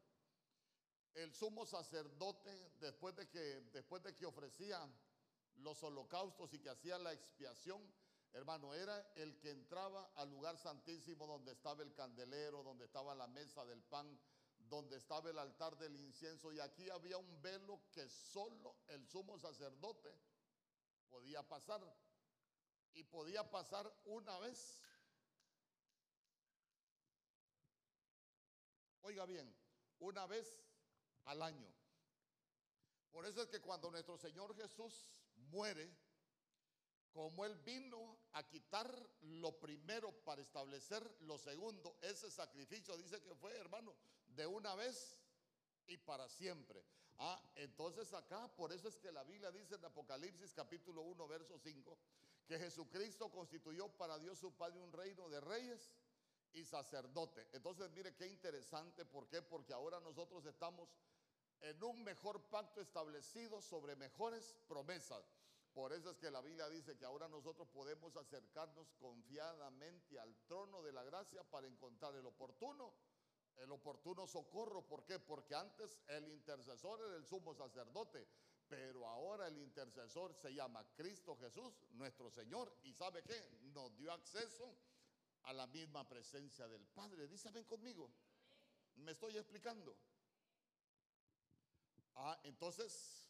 El 1.17 1.33
sumo 1.33 1.65
sacerdote, 1.65 2.51
después 2.79 3.15
de 3.15 3.27
que, 3.27 3.39
después 3.74 4.03
de 4.03 4.15
que 4.15 4.25
ofrecía 4.25 4.79
los 5.55 5.81
holocaustos 5.81 6.53
y 6.53 6.59
que 6.59 6.69
hacía 6.69 7.00
la 7.00 7.12
expiación, 7.12 7.81
Hermano, 8.33 8.71
era 8.75 9.13
el 9.15 9.39
que 9.39 9.50
entraba 9.50 10.12
al 10.15 10.29
lugar 10.29 10.59
santísimo 10.59 11.25
donde 11.25 11.53
estaba 11.53 11.81
el 11.81 11.91
candelero, 11.95 12.62
donde 12.62 12.86
estaba 12.86 13.15
la 13.15 13.25
mesa 13.25 13.65
del 13.65 13.81
pan, 13.81 14.19
donde 14.59 14.97
estaba 14.97 15.31
el 15.31 15.39
altar 15.39 15.75
del 15.77 15.95
incienso. 15.95 16.53
Y 16.53 16.59
aquí 16.59 16.88
había 16.89 17.17
un 17.17 17.41
velo 17.41 17.81
que 17.91 18.07
solo 18.09 18.75
el 18.89 19.07
sumo 19.07 19.39
sacerdote 19.39 20.13
podía 21.09 21.41
pasar. 21.41 21.81
Y 22.93 23.03
podía 23.05 23.50
pasar 23.50 23.91
una 24.05 24.38
vez. 24.38 24.83
Oiga 29.01 29.25
bien, 29.25 29.51
una 30.00 30.27
vez 30.27 30.66
al 31.27 31.41
año. 31.41 31.67
Por 33.12 33.25
eso 33.25 33.41
es 33.41 33.50
que 33.50 33.62
cuando 33.62 33.89
nuestro 33.89 34.17
Señor 34.17 34.55
Jesús 34.55 35.10
muere, 35.50 35.89
como 37.12 37.46
Él 37.46 37.55
vino 37.65 38.19
a 38.34 38.48
quitar 38.48 38.91
lo 39.22 39.60
primero 39.60 40.12
para 40.24 40.41
establecer 40.41 41.03
lo 41.22 41.38
segundo, 41.38 41.98
ese 42.01 42.29
sacrificio 42.29 42.96
dice 42.98 43.22
que 43.22 43.34
fue, 43.36 43.55
hermano, 43.57 43.96
de 44.27 44.46
una 44.46 44.75
vez 44.75 45.17
y 45.88 45.98
para 45.98 46.29
siempre. 46.29 46.84
Ah, 47.17 47.41
entonces 47.55 48.13
acá, 48.13 48.48
por 48.55 48.72
eso 48.72 48.88
es 48.88 48.98
que 48.98 49.12
la 49.12 49.24
Biblia 49.24 49.51
dice 49.51 49.75
en 49.75 49.86
Apocalipsis 49.86 50.53
capítulo 50.53 51.01
1, 51.01 51.27
verso 51.27 51.57
5, 51.57 51.98
que 52.46 52.60
Jesucristo 52.60 53.31
constituyó 53.31 53.89
para 53.89 54.19
Dios 54.19 54.38
su 54.38 54.55
Padre 54.55 54.79
un 54.79 54.93
reino 54.93 55.27
de 55.29 55.41
reyes 55.41 55.91
y 56.57 56.65
sacerdote. 56.65 57.47
Entonces, 57.53 57.89
mire 57.91 58.15
qué 58.15 58.27
interesante, 58.27 59.05
¿por 59.05 59.27
qué? 59.27 59.41
Porque 59.41 59.73
ahora 59.73 59.99
nosotros 59.99 60.45
estamos 60.45 60.89
en 61.61 61.83
un 61.83 62.03
mejor 62.03 62.41
pacto 62.49 62.81
establecido 62.81 63.61
sobre 63.61 63.95
mejores 63.95 64.55
promesas. 64.67 65.23
Por 65.73 65.93
eso 65.93 66.09
es 66.09 66.17
que 66.17 66.31
la 66.31 66.41
Biblia 66.41 66.67
dice 66.69 66.97
que 66.97 67.05
ahora 67.05 67.27
nosotros 67.27 67.67
podemos 67.67 68.15
acercarnos 68.17 68.91
confiadamente 68.93 70.19
al 70.19 70.35
trono 70.47 70.81
de 70.81 70.91
la 70.91 71.03
gracia 71.03 71.43
para 71.43 71.67
encontrar 71.67 72.15
el 72.15 72.25
oportuno, 72.25 72.93
el 73.57 73.71
oportuno 73.71 74.25
socorro. 74.25 74.87
¿Por 74.87 75.05
qué? 75.05 75.19
Porque 75.19 75.53
antes 75.53 75.99
el 76.07 76.27
intercesor 76.29 76.99
era 77.01 77.15
el 77.15 77.25
sumo 77.25 77.53
sacerdote, 77.53 78.27
pero 78.67 79.07
ahora 79.07 79.47
el 79.47 79.57
intercesor 79.59 80.33
se 80.33 80.53
llama 80.53 80.83
Cristo 80.95 81.37
Jesús, 81.37 81.85
nuestro 81.91 82.31
Señor. 82.31 82.73
¿Y 82.83 82.93
sabe 82.93 83.23
qué? 83.23 83.47
Nos 83.73 83.95
dio 83.97 84.11
acceso 84.11 84.75
a 85.48 85.54
la 85.54 85.68
misma 85.68 86.08
presencia 86.08 86.68
del 86.68 86.86
Padre. 86.88 87.27
Dice, 87.27 87.50
ven 87.51 87.66
conmigo. 87.66 88.12
Me 88.98 89.12
estoy 89.12 89.38
explicando. 89.38 89.98
Ah, 92.16 92.39
entonces, 92.44 93.24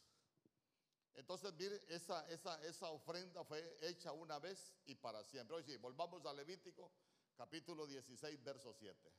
Entonces, 1.14 1.52
mire, 1.54 1.80
esa, 1.88 2.28
esa, 2.30 2.62
esa 2.64 2.90
ofrenda 2.90 3.44
fue 3.44 3.76
hecha 3.82 4.12
una 4.12 4.38
vez 4.38 4.72
y 4.86 4.94
para 4.94 5.24
siempre. 5.24 5.56
Oye, 5.56 5.76
volvamos 5.78 6.24
a 6.24 6.32
Levítico, 6.32 6.92
capítulo 7.36 7.86
16, 7.88 8.42
verso 8.44 8.72
7. 8.72 9.12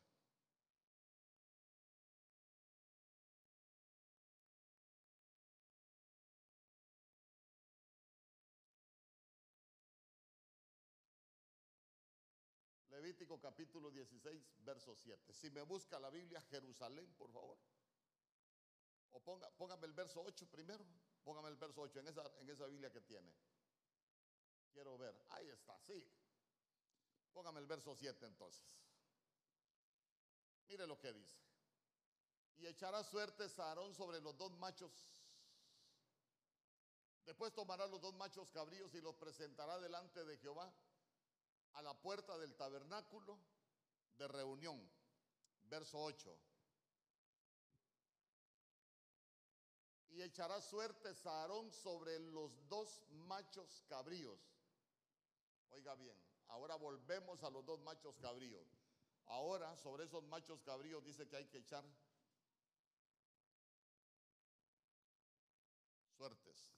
Capítulo 13.42 13.90
16, 13.90 14.64
verso 14.64 14.96
7. 14.96 15.34
Si 15.34 15.50
me 15.50 15.64
busca 15.64 16.00
la 16.00 16.10
Biblia, 16.10 16.42
Jerusalén, 16.42 17.12
por 17.18 17.32
favor. 17.32 17.58
O 19.12 19.20
ponga, 19.20 19.50
póngame 19.52 19.88
el 19.88 19.94
verso 19.94 20.22
8 20.22 20.48
primero. 20.48 20.86
Póngame 21.24 21.50
el 21.50 21.56
verso 21.56 21.82
8 21.82 22.00
en 22.00 22.08
esa, 22.08 22.24
en 22.40 22.50
esa 22.50 22.68
Biblia 22.68 22.92
que 22.92 23.02
tiene. 23.02 23.34
Quiero 24.72 24.98
ver. 24.98 25.16
Ahí 25.30 25.48
está, 25.50 25.80
sí. 25.82 26.06
Póngame 27.34 27.60
el 27.60 27.66
verso 27.66 27.96
7 27.96 28.26
entonces. 28.26 28.64
Mire 30.68 30.86
lo 30.86 31.00
que 31.00 31.12
dice. 31.12 31.38
Y 32.58 32.68
echará 32.68 33.04
suertes 33.04 33.58
a 33.58 33.76
sobre 33.94 34.22
los 34.22 34.38
dos 34.38 34.52
machos. 34.58 34.92
Después 37.26 37.54
tomará 37.54 37.88
los 37.88 38.02
dos 38.02 38.14
machos 38.16 38.50
cabríos 38.50 38.94
y 38.94 39.02
los 39.02 39.16
presentará 39.16 39.80
delante 39.80 40.24
de 40.26 40.38
Jehová 40.38 40.72
a 41.74 41.82
la 41.82 41.94
puerta 41.94 42.38
del 42.38 42.56
tabernáculo 42.56 43.40
de 44.18 44.28
reunión. 44.28 44.90
Verso 45.64 46.00
8. 46.00 46.38
Y 50.10 50.22
echará 50.22 50.60
suertes 50.60 51.26
a 51.26 51.42
Aarón 51.42 51.72
sobre 51.72 52.20
los 52.20 52.68
dos 52.68 53.04
machos 53.10 53.84
cabríos. 53.88 54.40
Oiga 55.70 55.94
bien, 55.96 56.18
ahora 56.48 56.76
volvemos 56.76 57.44
a 57.44 57.50
los 57.50 57.66
dos 57.66 57.80
machos 57.82 58.18
cabríos. 58.18 58.68
Ahora 59.26 59.76
sobre 59.78 60.06
esos 60.06 60.24
machos 60.24 60.62
cabríos 60.64 61.06
dice 61.06 61.28
que 61.28 61.36
hay 61.36 61.46
que 61.46 61.60
echar 61.60 61.86
suertes. 66.18 66.74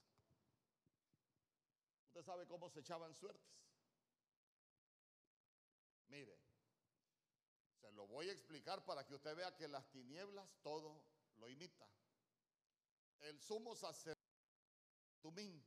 ¿Usted 2.07 2.23
sabe 2.23 2.45
cómo 2.45 2.69
se 2.69 2.81
echaban 2.81 3.15
suertes? 3.15 3.70
Mire, 6.11 6.37
se 7.79 7.91
lo 7.93 8.05
voy 8.05 8.27
a 8.27 8.33
explicar 8.33 8.83
para 8.85 9.07
que 9.07 9.15
usted 9.15 9.33
vea 9.35 9.55
que 9.55 9.67
las 9.67 9.89
tinieblas 9.91 10.47
todo 10.61 11.01
lo 11.37 11.49
imita. 11.49 11.87
El 13.21 13.39
sumo 13.39 13.75
sacerdote 13.75 14.31
Tumín, 15.21 15.63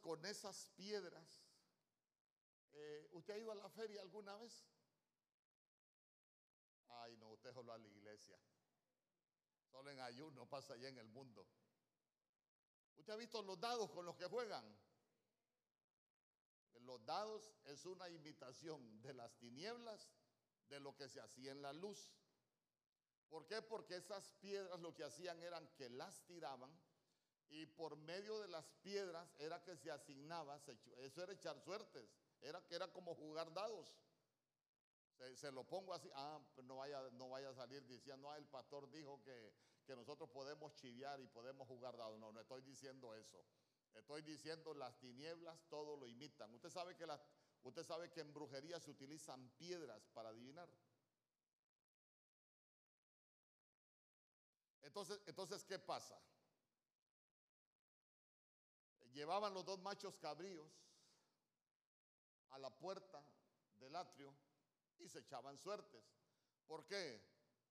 con 0.00 0.24
esas 0.26 0.70
piedras. 0.76 1.42
Eh, 2.72 3.08
¿Usted 3.12 3.34
ha 3.34 3.38
ido 3.38 3.50
a 3.50 3.54
la 3.54 3.68
feria 3.70 4.02
alguna 4.02 4.36
vez? 4.36 4.68
Ay, 6.88 7.16
no, 7.16 7.30
usted 7.30 7.52
solo 7.52 7.72
a 7.72 7.78
la 7.78 7.88
iglesia. 7.88 8.38
Solo 9.70 9.90
en 9.90 10.00
ayuno 10.00 10.46
pasa 10.48 10.74
allá 10.74 10.88
en 10.88 10.98
el 10.98 11.08
mundo. 11.08 11.46
¿Usted 12.96 13.12
ha 13.12 13.16
visto 13.16 13.42
los 13.42 13.58
dados 13.58 13.90
con 13.90 14.04
los 14.04 14.16
que 14.16 14.26
juegan? 14.26 14.64
Los 16.88 17.04
dados 17.04 17.52
es 17.66 17.84
una 17.84 18.08
imitación 18.08 19.02
de 19.02 19.12
las 19.12 19.36
tinieblas 19.36 20.08
de 20.70 20.80
lo 20.80 20.96
que 20.96 21.06
se 21.06 21.20
hacía 21.20 21.52
en 21.52 21.60
la 21.60 21.74
luz. 21.74 22.14
¿Por 23.28 23.46
qué? 23.46 23.60
Porque 23.60 23.96
esas 23.96 24.30
piedras 24.40 24.80
lo 24.80 24.94
que 24.94 25.04
hacían 25.04 25.42
eran 25.42 25.68
que 25.76 25.90
las 25.90 26.24
tiraban 26.24 26.70
y 27.50 27.66
por 27.66 27.98
medio 27.98 28.40
de 28.40 28.48
las 28.48 28.64
piedras 28.80 29.28
era 29.36 29.62
que 29.62 29.76
se 29.76 29.90
asignaba, 29.90 30.62
eso 30.96 31.22
era 31.22 31.34
echar 31.34 31.60
suertes, 31.60 32.08
era 32.40 32.66
que 32.66 32.76
era 32.76 32.90
como 32.90 33.14
jugar 33.14 33.52
dados. 33.52 33.94
Se, 35.34 35.52
lo 35.52 35.68
pongo 35.68 35.92
así, 35.92 36.08
ah, 36.14 36.40
pues 36.54 36.66
no 36.66 36.76
vaya, 36.76 37.02
no 37.10 37.28
vaya 37.28 37.50
a 37.50 37.54
salir 37.54 37.86
diciendo, 37.86 38.30
ah, 38.30 38.38
el 38.38 38.46
pastor 38.46 38.90
dijo 38.90 39.22
que, 39.24 39.52
que 39.84 39.94
nosotros 39.94 40.30
podemos 40.30 40.74
chiviar 40.76 41.20
y 41.20 41.26
podemos 41.26 41.68
jugar 41.68 41.98
dados. 41.98 42.18
No, 42.18 42.32
no 42.32 42.40
estoy 42.40 42.62
diciendo 42.62 43.14
eso. 43.14 43.44
Estoy 43.94 44.22
diciendo 44.22 44.74
las 44.74 44.98
tinieblas 44.98 45.60
todo 45.68 45.96
lo 45.96 46.06
imitan. 46.06 46.52
Usted 46.54 46.70
sabe 46.70 46.96
que 46.96 47.06
las, 47.06 47.20
usted 47.62 47.84
sabe 47.84 48.10
que 48.10 48.20
en 48.20 48.32
brujería 48.32 48.80
se 48.80 48.90
utilizan 48.90 49.50
piedras 49.58 50.06
para 50.08 50.30
adivinar. 50.30 50.68
Entonces, 54.82 55.20
entonces 55.26 55.64
¿qué 55.64 55.78
pasa? 55.78 56.18
Llevaban 59.12 59.52
los 59.52 59.64
dos 59.64 59.78
machos 59.80 60.16
cabríos 60.18 60.70
a 62.50 62.58
la 62.58 62.70
puerta 62.70 63.22
del 63.78 63.94
atrio 63.96 64.34
y 64.98 65.08
se 65.08 65.20
echaban 65.20 65.58
suertes. 65.58 66.04
¿Por 66.66 66.86
qué? 66.86 67.20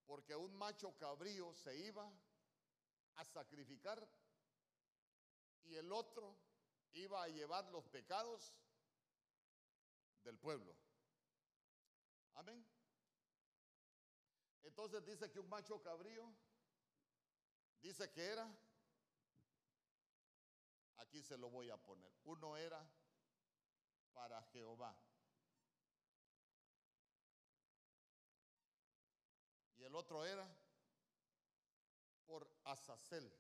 Porque 0.06 0.36
un 0.36 0.56
macho 0.56 0.98
cabrío 0.98 1.54
se 1.54 1.78
iba 1.78 2.12
a 3.16 3.26
sacrificar 3.26 4.08
y 5.66 5.76
el 5.76 5.92
otro 5.92 6.36
iba 6.94 7.24
a 7.24 7.28
llevar 7.28 7.66
los 7.66 7.86
pecados 7.86 8.54
del 10.24 10.38
pueblo. 10.38 10.76
Amén. 12.36 12.66
Entonces 14.64 15.06
dice 15.06 15.32
que 15.32 15.40
un 15.40 15.50
macho 15.50 15.82
cabrío 15.82 16.32
dice 17.82 18.12
que 18.12 18.26
era, 18.26 18.48
aquí 20.98 21.22
se 21.24 21.38
lo 21.38 21.50
voy 21.50 21.70
a 21.70 21.78
poner, 21.78 22.12
uno 22.26 22.58
era 22.58 22.86
para 24.14 24.42
Jehová. 24.44 24.96
Y 29.78 29.84
el 29.84 29.96
otro 29.96 30.26
era 30.26 30.48
por 32.26 32.50
Azazel. 32.66 33.32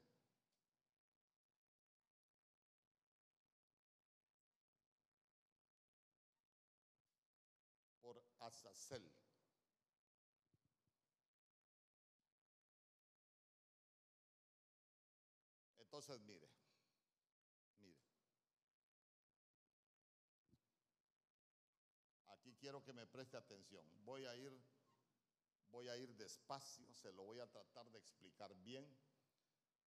Azazel. 8.47 9.11
Entonces, 15.79 16.21
mire, 16.21 16.49
mire. 17.79 17.99
Aquí 22.27 22.55
quiero 22.55 22.81
que 22.83 22.93
me 22.93 23.05
preste 23.05 23.35
atención. 23.35 23.85
Voy 24.05 24.25
a 24.25 24.35
ir 24.35 24.53
voy 25.69 25.89
a 25.89 25.97
ir 25.97 26.15
despacio, 26.15 26.93
se 26.93 27.11
lo 27.11 27.23
voy 27.23 27.39
a 27.39 27.47
tratar 27.47 27.91
de 27.91 27.99
explicar 27.99 28.55
bien 28.55 28.87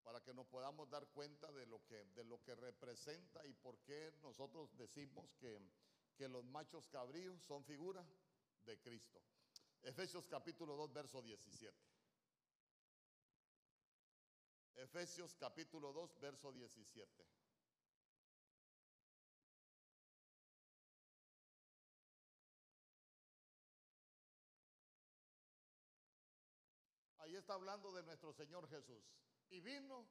para 0.03 0.21
que 0.21 0.33
nos 0.33 0.47
podamos 0.47 0.89
dar 0.89 1.07
cuenta 1.07 1.51
de 1.53 1.65
lo 1.65 1.85
que, 1.85 2.03
de 2.15 2.23
lo 2.25 2.41
que 2.41 2.55
representa 2.55 3.45
y 3.45 3.53
por 3.53 3.79
qué 3.79 4.11
nosotros 4.21 4.75
decimos 4.75 5.31
que, 5.39 5.57
que 6.17 6.27
los 6.27 6.43
machos 6.43 6.87
cabríos 6.87 7.41
son 7.43 7.63
figuras 7.63 8.05
de 8.69 8.79
Cristo. 8.79 9.19
Efesios 9.81 10.27
capítulo 10.27 10.75
2, 10.75 10.93
verso 10.93 11.21
17. 11.23 11.75
Efesios 14.75 15.35
capítulo 15.35 15.91
2, 15.91 16.19
verso 16.19 16.51
17. 16.51 17.25
Ahí 27.17 27.35
está 27.35 27.55
hablando 27.55 27.91
de 27.91 28.03
nuestro 28.03 28.31
Señor 28.33 28.69
Jesús. 28.69 29.03
Y 29.49 29.61
vino 29.61 30.07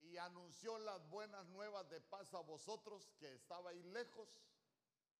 y 0.00 0.16
anunció 0.16 0.78
las 0.78 1.06
buenas 1.10 1.46
nuevas 1.48 1.88
de 1.90 2.00
paz 2.00 2.32
a 2.32 2.40
vosotros 2.40 3.12
que 3.18 3.34
estabais 3.34 3.84
lejos 3.84 4.42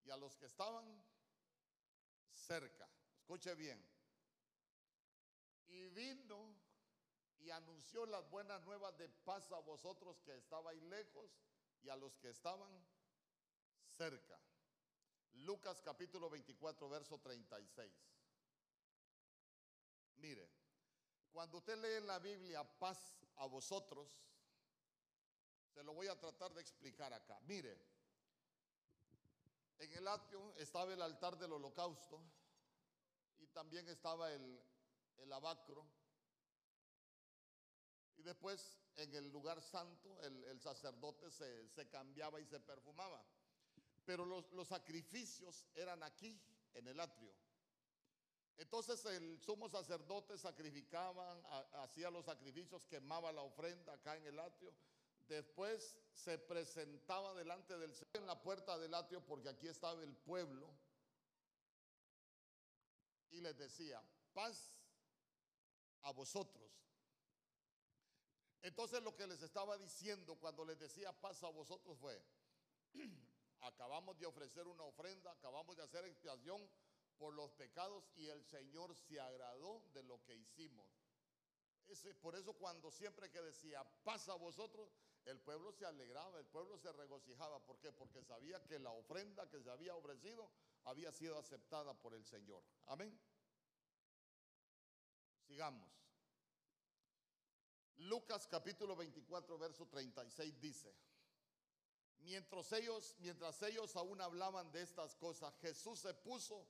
y 0.05 0.11
a 0.11 0.17
los 0.17 0.35
que 0.37 0.47
estaban 0.47 0.85
cerca. 2.33 2.89
Escuche 3.19 3.55
bien. 3.55 3.83
Y 5.69 5.89
vino 5.89 6.55
y 7.39 7.51
anunció 7.51 8.07
las 8.07 8.29
buenas 8.31 8.63
nuevas 8.65 8.97
de 8.99 9.09
paz 9.09 9.51
a 9.53 9.59
vosotros 9.59 10.21
que 10.21 10.37
estabais 10.37 10.83
lejos 10.83 11.31
y 11.83 11.89
a 11.89 11.97
los 11.97 12.17
que 12.19 12.31
estaban 12.31 12.71
cerca. 13.97 14.39
Lucas 15.33 15.81
capítulo 15.83 16.29
24, 16.29 16.89
verso 16.89 17.19
36. 17.19 17.93
Mire, 20.17 20.49
cuando 21.33 21.59
usted 21.59 21.77
lee 21.79 21.97
en 21.97 22.07
la 22.07 22.19
Biblia 22.19 22.63
paz 22.79 23.17
a 23.37 23.47
vosotros, 23.47 24.09
se 25.73 25.83
lo 25.83 25.95
voy 25.95 26.07
a 26.07 26.19
tratar 26.21 26.53
de 26.53 26.61
explicar 26.61 27.13
acá. 27.13 27.41
Mire, 27.43 27.92
en 29.83 29.93
el 29.95 30.07
atrio 30.07 30.55
estaba 30.59 30.93
el 30.93 31.03
altar 31.03 31.37
del 31.37 31.53
holocausto 31.53 32.21
y 33.39 33.49
también 33.49 33.89
estaba 33.89 34.33
el, 34.33 34.63
el 35.19 35.33
abacro. 35.33 35.85
Y 38.17 38.23
después 38.23 38.79
en 38.97 39.13
el 39.15 39.29
lugar 39.33 39.61
santo 39.61 40.21
el, 40.23 40.61
sacerdote 40.61 41.31
se, 41.31 41.89
cambiaba 41.89 42.41
y 42.41 42.47
se 42.47 42.61
perfumaba. 42.61 43.25
Pero 44.05 44.25
los, 44.25 44.51
los 44.53 44.69
sacrificios 44.69 45.67
eran 45.75 46.03
aquí, 46.05 46.41
en 46.75 46.87
el 46.87 47.01
atrio. 47.01 47.35
Entonces 48.59 49.05
el 49.07 49.41
sumo 49.41 49.69
sacerdote 49.69 50.39
sacrificaba, 50.39 51.33
hacía 51.83 52.11
los 52.11 52.25
sacrificios, 52.25 52.87
quemaba 52.87 53.33
la 53.33 53.43
ofrenda 53.43 53.95
acá 53.95 54.17
en 54.17 54.27
el 54.27 54.39
atrio. 54.39 54.73
Después 55.33 55.99
se 56.13 56.37
presentaba 56.37 57.33
delante 57.33 57.79
del 57.79 57.95
Señor 57.95 58.19
en 58.19 58.27
la 58.27 58.43
puerta 58.43 58.77
del 58.77 58.93
atrio 58.93 59.25
porque 59.25 59.49
aquí 59.49 59.67
estaba 59.67 60.03
el 60.03 60.15
pueblo. 60.15 60.69
Y 63.31 63.41
les 63.41 63.57
decía, 63.57 64.03
paz 64.35 64.75
a 66.03 66.13
vosotros. 66.13 66.71
Entonces 68.61 69.03
lo 69.03 69.17
que 69.17 69.27
les 69.27 69.41
estaba 69.41 69.79
diciendo 69.79 70.37
cuando 70.37 70.67
les 70.67 70.79
decía 70.79 71.19
paz 71.19 71.43
a 71.45 71.49
vosotros 71.49 71.97
fue, 71.99 72.23
acabamos 73.61 74.19
de 74.19 74.27
ofrecer 74.27 74.67
una 74.67 74.85
ofrenda, 74.85 75.33
acabamos 75.33 75.75
de 75.79 75.83
hacer 75.83 76.05
expiación 76.05 76.61
por 77.17 77.33
los 77.33 77.51
pecados 77.53 78.05
y 78.17 78.27
el 78.27 78.45
Señor 78.45 78.95
se 78.95 79.19
agradó 79.19 79.83
de 79.95 80.03
lo 80.03 80.23
que 80.25 80.37
hicimos. 80.37 80.87
Por 82.21 82.37
eso 82.37 82.53
cuando 82.53 82.91
siempre 82.91 83.31
que 83.31 83.41
decía 83.41 83.83
paz 84.05 84.29
a 84.29 84.35
vosotros, 84.35 84.91
el 85.25 85.39
pueblo 85.41 85.73
se 85.73 85.87
alegraba, 85.87 86.39
el 86.39 86.47
pueblo 86.47 86.79
se 86.79 86.93
regocijaba. 86.93 87.61
¿Por 87.65 87.79
qué? 87.79 87.93
Porque 87.93 88.23
sabía 88.23 88.63
que 88.65 88.79
la 88.79 88.91
ofrenda 88.91 89.49
que 89.49 89.63
se 89.63 89.71
había 89.71 89.95
ofrecido 89.95 90.51
había 90.85 91.13
sido 91.13 91.39
aceptada 91.39 91.95
por 91.95 92.15
el 92.15 92.25
Señor. 92.25 92.63
Amén. 92.87 93.19
Sigamos. 95.47 96.03
Lucas 97.97 98.49
capítulo 98.49 98.97
24, 98.97 99.59
verso 99.59 99.87
36 99.87 100.61
dice, 100.61 100.93
mientras 102.19 102.73
ellos, 102.73 103.15
mientras 103.21 103.63
ellos 103.63 103.95
aún 103.95 104.21
hablaban 104.21 104.73
de 104.73 104.83
estas 104.83 105.15
cosas, 105.15 105.55
Jesús 105.61 106.01
se 106.01 106.13
puso 106.15 106.67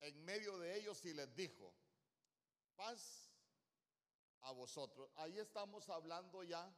en 0.00 0.24
medio 0.24 0.58
de 0.58 0.78
ellos 0.78 1.04
y 1.04 1.12
les 1.12 1.34
dijo, 1.34 1.74
paz 2.76 3.30
a 4.42 4.52
vosotros. 4.52 5.10
Ahí 5.16 5.38
estamos 5.38 5.88
hablando 5.90 6.42
ya, 6.44 6.74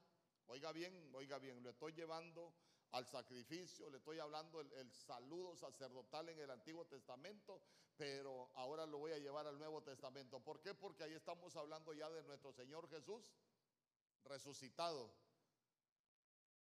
oiga 0.52 0.70
bien, 0.70 1.10
oiga 1.14 1.38
bien, 1.38 1.62
lo 1.62 1.70
estoy 1.70 1.94
llevando 1.94 2.52
al 2.90 3.06
sacrificio, 3.06 3.88
le 3.88 3.96
estoy 3.96 4.18
hablando 4.18 4.60
el, 4.60 4.92
saludo 4.92 5.56
sacerdotal 5.56 6.28
en 6.28 6.38
el 6.40 6.50
Antiguo 6.50 6.84
Testamento, 6.84 7.62
pero 7.96 8.50
ahora 8.54 8.84
lo 8.84 8.98
voy 8.98 9.12
a 9.12 9.18
llevar 9.18 9.46
al 9.46 9.58
Nuevo 9.58 9.82
Testamento. 9.82 10.40
¿Por 10.40 10.60
qué? 10.60 10.74
Porque 10.74 11.04
ahí 11.04 11.14
estamos 11.14 11.56
hablando 11.56 11.94
ya 11.94 12.10
de 12.10 12.22
nuestro 12.24 12.52
Señor 12.52 12.86
Jesús 12.90 13.32
resucitado. 14.24 15.10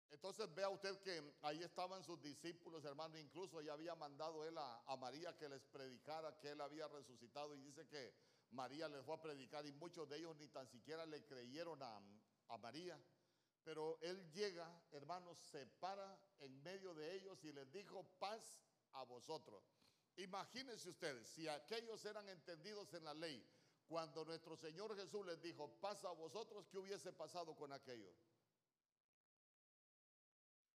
Entonces 0.10 0.54
vea 0.56 0.70
usted 0.70 0.98
que 1.02 1.36
ahí 1.42 1.62
estaban 1.62 2.02
sus 2.02 2.22
discípulos, 2.22 2.86
hermano, 2.86 3.18
incluso 3.18 3.60
ya 3.60 3.74
había 3.74 3.94
mandado 3.96 4.46
él 4.46 4.58
a, 4.58 4.96
María 4.96 5.36
que 5.36 5.50
les 5.50 5.66
predicara 5.66 6.40
que 6.40 6.52
él 6.52 6.62
había 6.62 6.88
resucitado 6.88 7.54
y 7.54 7.60
dice 7.60 7.86
que 7.88 8.14
María 8.52 8.88
les 8.88 9.04
fue 9.04 9.16
a 9.16 9.22
predicar 9.22 9.66
y 9.66 9.74
muchos 9.74 10.08
de 10.08 10.20
ellos 10.20 10.38
ni 10.38 10.48
tan 10.48 10.66
siquiera 10.70 11.06
le 11.06 11.26
creyeron 11.26 11.84
a, 11.84 12.00
a 12.48 12.58
María. 12.58 12.98
Pero 13.66 13.98
él 14.02 14.32
llega, 14.32 14.72
hermanos, 14.92 15.40
se 15.40 15.66
para 15.66 16.18
en 16.38 16.62
medio 16.62 16.94
de 16.94 17.16
ellos 17.16 17.44
y 17.44 17.52
les 17.52 17.70
dijo, 17.72 18.06
paz 18.20 18.62
a 18.94 19.04
vosotros. 19.04 19.64
Imagínense 20.18 20.88
ustedes, 20.88 21.28
si 21.30 21.48
aquellos 21.48 22.06
eran 22.06 22.30
entendidos 22.30 22.94
en 22.94 23.04
la 23.04 23.14
ley, 23.16 23.44
cuando 23.88 24.24
nuestro 24.24 24.56
Señor 24.56 24.96
Jesús 24.96 25.26
les 25.26 25.42
dijo, 25.42 25.68
paz 25.82 26.06
a 26.06 26.12
vosotros, 26.12 26.68
¿qué 26.70 26.78
hubiese 26.78 27.12
pasado 27.12 27.56
con 27.56 27.74
aquellos? 27.74 28.16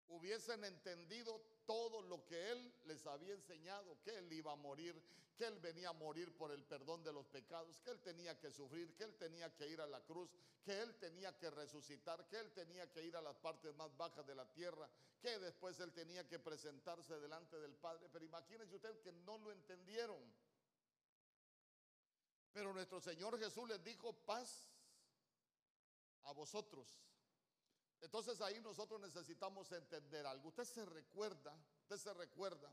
Hubiesen 0.10 0.64
entendido 0.64 1.42
todo 1.66 2.02
lo 2.02 2.26
que 2.26 2.52
Él 2.52 2.74
les 2.86 3.06
había 3.06 3.34
enseñado, 3.34 3.98
que 4.04 4.18
Él 4.18 4.32
iba 4.32 4.54
a 4.54 4.56
morir, 4.56 5.02
que 5.38 5.46
Él 5.46 5.60
venía 5.60 5.90
a 5.90 5.94
morir 5.94 6.36
por 6.36 6.52
el 6.52 6.64
perdón 6.64 7.04
de 7.04 7.14
los 7.14 7.28
pecados, 7.28 7.80
que 7.82 7.92
Él 7.92 8.00
tenía 8.00 8.40
que 8.40 8.50
sufrir, 8.52 8.96
que 8.96 9.04
Él 9.04 9.16
tenía 9.18 9.54
que 9.56 9.68
ir 9.68 9.82
a 9.82 9.88
la 9.88 10.02
cruz, 10.02 10.30
que 10.64 10.82
Él 10.82 10.96
tenía 10.96 11.38
que 11.38 11.50
resucitar, 11.52 12.28
que 12.28 12.38
Él 12.38 12.52
tenía 12.54 12.92
que 12.92 13.04
ir 13.04 13.16
a 13.16 13.22
las 13.22 13.36
partes 13.36 13.76
más 13.76 13.96
bajas 13.96 14.26
de 14.26 14.36
la 14.36 14.52
tierra, 14.54 14.90
que 15.22 15.38
después 15.40 15.80
Él 15.80 15.94
tenía 15.94 16.28
que 16.28 16.40
presentarse 16.40 17.20
delante 17.20 17.60
del 17.60 17.76
Padre. 17.76 18.10
Pero 18.12 18.26
imagínense 18.26 18.76
usted 18.76 19.00
que 19.02 19.12
no 19.12 19.38
lo 19.38 19.52
entendieron. 19.52 20.20
Pero 22.54 22.74
nuestro 22.74 23.00
Señor 23.00 23.38
Jesús 23.38 23.70
les 23.70 23.84
dijo 23.84 24.14
paz 24.26 24.68
a 26.24 26.32
vosotros. 26.32 26.88
Entonces 28.02 28.40
ahí 28.42 28.60
nosotros 28.62 29.02
necesitamos 29.02 29.72
entender 29.72 30.26
algo. 30.26 30.50
Usted 30.50 30.66
se 30.66 30.86
recuerda, 30.86 31.58
usted 31.82 31.98
se 31.98 32.14
recuerda 32.14 32.72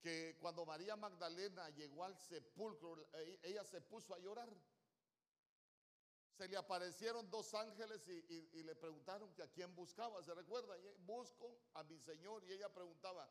que 0.00 0.36
cuando 0.40 0.66
María 0.66 0.96
Magdalena 0.96 1.70
llegó 1.70 2.04
al 2.04 2.16
sepulcro, 2.16 3.08
e, 3.14 3.40
ella 3.42 3.64
se 3.64 3.80
puso 3.80 4.14
a 4.14 4.18
llorar. 4.18 4.48
Se 6.36 6.48
le 6.48 6.56
aparecieron 6.56 7.30
dos 7.30 7.54
ángeles 7.54 8.08
y, 8.08 8.62
le 8.62 8.74
preguntaron 8.74 9.32
que 9.34 9.42
a 9.42 9.50
quién 9.50 9.74
buscaba. 9.74 10.22
¿Se 10.22 10.34
recuerda? 10.34 10.74
busco 11.00 11.60
a 11.74 11.82
mi 11.84 11.98
Señor. 11.98 12.42
Y 12.44 12.52
ella 12.52 12.72
preguntaba, 12.72 13.30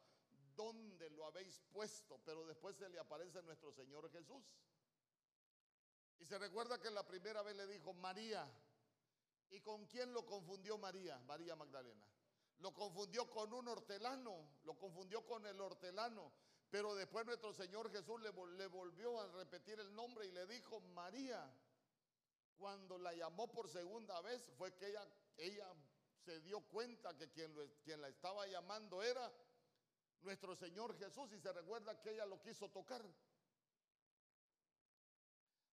¿dónde 0.56 1.10
lo 1.10 1.26
habéis 1.26 1.60
puesto? 1.72 2.22
Pero 2.24 2.46
después 2.46 2.76
se 2.76 2.88
le 2.90 3.00
aparece 3.00 3.42
nuestro 3.42 3.72
Señor 3.72 4.10
Jesús. 4.12 4.44
Y 6.20 6.26
se 6.26 6.38
recuerda 6.38 6.80
que 6.80 6.92
la 6.92 7.06
primera 7.06 7.42
vez 7.42 7.56
le 7.56 7.68
dijo, 7.68 7.94
María. 7.94 8.48
¿Y 9.52 9.60
con 9.62 9.86
quién 9.86 10.14
lo 10.14 10.26
confundió 10.26 10.78
María? 10.78 11.20
María 11.20 11.56
Magdalena. 11.56 12.06
Lo 12.60 12.74
confundió 12.74 13.30
con 13.30 13.52
un 13.54 13.68
hortelano, 13.68 14.48
lo 14.64 14.78
confundió 14.78 15.26
con 15.26 15.46
el 15.46 15.60
hortelano. 15.60 16.32
Pero 16.70 16.96
después 16.96 17.26
nuestro 17.26 17.52
Señor 17.54 17.92
Jesús 17.92 18.22
le, 18.22 18.68
volvió 18.68 19.20
a 19.20 19.28
repetir 19.28 19.80
el 19.80 19.94
nombre 19.94 20.26
y 20.26 20.32
le 20.32 20.46
dijo 20.48 20.80
María. 20.80 21.54
Cuando 22.58 22.98
la 22.98 23.14
llamó 23.14 23.52
por 23.52 23.68
segunda 23.68 24.22
vez 24.22 24.50
fue 24.58 24.74
que 24.76 24.88
ella, 24.88 25.06
ella 25.36 25.68
se 26.24 26.40
dio 26.42 26.62
cuenta 26.62 27.18
que 27.18 27.30
quien, 27.32 27.54
quien 27.84 28.00
la 28.00 28.08
estaba 28.08 28.48
llamando 28.48 29.04
era 29.04 29.34
nuestro 30.22 30.56
Señor 30.56 30.98
Jesús 30.98 31.34
y 31.34 31.40
se 31.40 31.52
recuerda 31.52 32.00
que 32.00 32.12
ella 32.12 32.26
lo 32.26 32.40
quiso 32.42 32.70
tocar. 32.70 33.04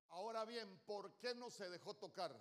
Ahora 0.08 0.44
bien, 0.46 0.78
¿por 0.86 1.16
qué 1.18 1.34
no 1.34 1.50
se 1.50 1.68
dejó 1.68 1.94
tocar? 1.94 2.34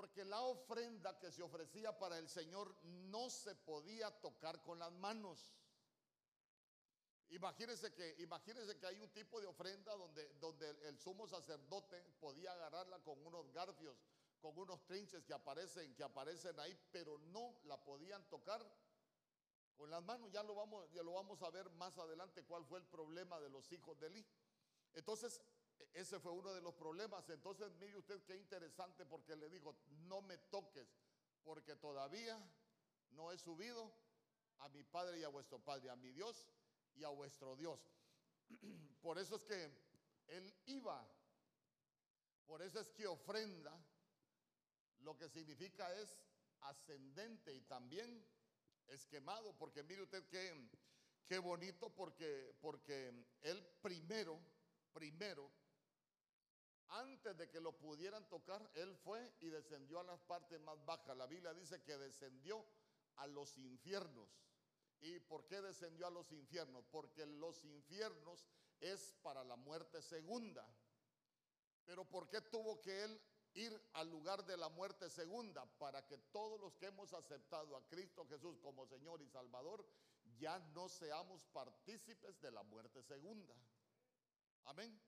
Porque 0.00 0.24
la 0.24 0.40
ofrenda 0.40 1.18
que 1.18 1.30
se 1.30 1.42
ofrecía 1.42 1.98
para 1.98 2.16
el 2.16 2.26
Señor 2.26 2.74
no 2.82 3.28
se 3.28 3.54
podía 3.54 4.10
tocar 4.22 4.62
con 4.62 4.78
las 4.78 4.90
manos. 4.92 5.54
Imagínense 7.28 7.92
que, 7.92 8.14
imagínense 8.20 8.78
que 8.78 8.86
hay 8.86 8.98
un 8.98 9.10
tipo 9.10 9.42
de 9.42 9.46
ofrenda 9.46 9.94
donde, 9.96 10.26
donde 10.40 10.70
el 10.88 10.98
sumo 10.98 11.26
sacerdote 11.26 12.02
podía 12.18 12.50
agarrarla 12.50 12.98
con 13.00 13.26
unos 13.26 13.52
garfios, 13.52 13.94
con 14.40 14.56
unos 14.56 14.86
trinches 14.86 15.22
que 15.26 15.34
aparecen, 15.34 15.94
que 15.94 16.02
aparecen 16.02 16.58
ahí, 16.60 16.74
pero 16.90 17.18
no 17.18 17.60
la 17.64 17.76
podían 17.84 18.26
tocar 18.30 18.66
con 19.76 19.90
las 19.90 20.02
manos. 20.02 20.32
Ya 20.32 20.42
lo 20.42 20.54
vamos, 20.54 20.90
ya 20.92 21.02
lo 21.02 21.12
vamos 21.12 21.42
a 21.42 21.50
ver 21.50 21.68
más 21.72 21.98
adelante 21.98 22.42
cuál 22.44 22.64
fue 22.64 22.78
el 22.78 22.86
problema 22.86 23.38
de 23.38 23.50
los 23.50 23.70
hijos 23.70 24.00
de 24.00 24.06
Eli. 24.06 24.26
Entonces, 24.94 25.42
ese 25.92 26.20
fue 26.20 26.32
uno 26.32 26.52
de 26.52 26.60
los 26.60 26.74
problemas. 26.74 27.28
Entonces, 27.28 27.72
mire 27.78 27.98
usted 27.98 28.22
qué 28.24 28.36
interesante 28.36 29.04
porque 29.06 29.36
le 29.36 29.48
dijo, 29.48 29.76
no 30.06 30.22
me 30.22 30.38
toques, 30.38 30.88
porque 31.42 31.76
todavía 31.76 32.38
no 33.10 33.32
he 33.32 33.38
subido 33.38 33.92
a 34.58 34.68
mi 34.68 34.82
Padre 34.82 35.20
y 35.20 35.24
a 35.24 35.28
vuestro 35.28 35.58
Padre, 35.58 35.90
a 35.90 35.96
mi 35.96 36.10
Dios 36.10 36.48
y 36.94 37.04
a 37.04 37.08
vuestro 37.08 37.56
Dios. 37.56 37.80
Por 39.02 39.18
eso 39.18 39.36
es 39.36 39.44
que 39.44 39.70
Él 40.28 40.54
iba, 40.66 41.06
por 42.46 42.62
eso 42.62 42.80
es 42.80 42.90
que 42.90 43.06
ofrenda, 43.06 43.72
lo 45.00 45.16
que 45.16 45.28
significa 45.28 45.94
es 45.94 46.18
ascendente 46.62 47.54
y 47.54 47.60
también 47.62 48.26
esquemado, 48.88 49.56
porque 49.56 49.82
mire 49.82 50.02
usted 50.02 50.26
qué, 50.28 50.68
qué 51.26 51.38
bonito, 51.38 51.94
porque, 51.94 52.54
porque 52.60 53.12
Él 53.42 53.64
primero, 53.80 54.38
primero, 54.92 55.50
antes 56.90 57.36
de 57.36 57.48
que 57.48 57.60
lo 57.60 57.72
pudieran 57.72 58.28
tocar, 58.28 58.68
él 58.74 58.96
fue 58.96 59.32
y 59.40 59.48
descendió 59.48 60.00
a 60.00 60.04
las 60.04 60.20
partes 60.22 60.60
más 60.60 60.84
bajas. 60.84 61.16
La 61.16 61.26
Biblia 61.26 61.54
dice 61.54 61.82
que 61.82 61.96
descendió 61.96 62.64
a 63.16 63.26
los 63.26 63.56
infiernos. 63.58 64.28
¿Y 65.00 65.18
por 65.20 65.46
qué 65.46 65.60
descendió 65.62 66.06
a 66.06 66.10
los 66.10 66.30
infiernos? 66.32 66.84
Porque 66.90 67.24
los 67.26 67.64
infiernos 67.64 68.46
es 68.80 69.14
para 69.22 69.44
la 69.44 69.56
muerte 69.56 70.02
segunda. 70.02 70.66
Pero 71.86 72.04
¿por 72.04 72.28
qué 72.28 72.40
tuvo 72.40 72.80
que 72.80 73.04
él 73.04 73.20
ir 73.54 73.90
al 73.94 74.10
lugar 74.10 74.44
de 74.44 74.56
la 74.56 74.68
muerte 74.68 75.08
segunda? 75.08 75.64
Para 75.78 76.06
que 76.06 76.18
todos 76.18 76.60
los 76.60 76.74
que 76.76 76.86
hemos 76.86 77.12
aceptado 77.12 77.76
a 77.76 77.86
Cristo 77.88 78.26
Jesús 78.26 78.58
como 78.58 78.86
Señor 78.86 79.22
y 79.22 79.28
Salvador 79.28 79.86
ya 80.38 80.58
no 80.74 80.88
seamos 80.88 81.44
partícipes 81.46 82.40
de 82.40 82.50
la 82.50 82.62
muerte 82.62 83.02
segunda. 83.02 83.54
Amén. 84.64 85.00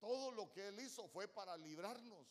Todo 0.00 0.32
lo 0.32 0.50
que 0.52 0.68
Él 0.68 0.80
hizo 0.80 1.06
fue 1.08 1.28
para 1.28 1.56
librarnos. 1.56 2.26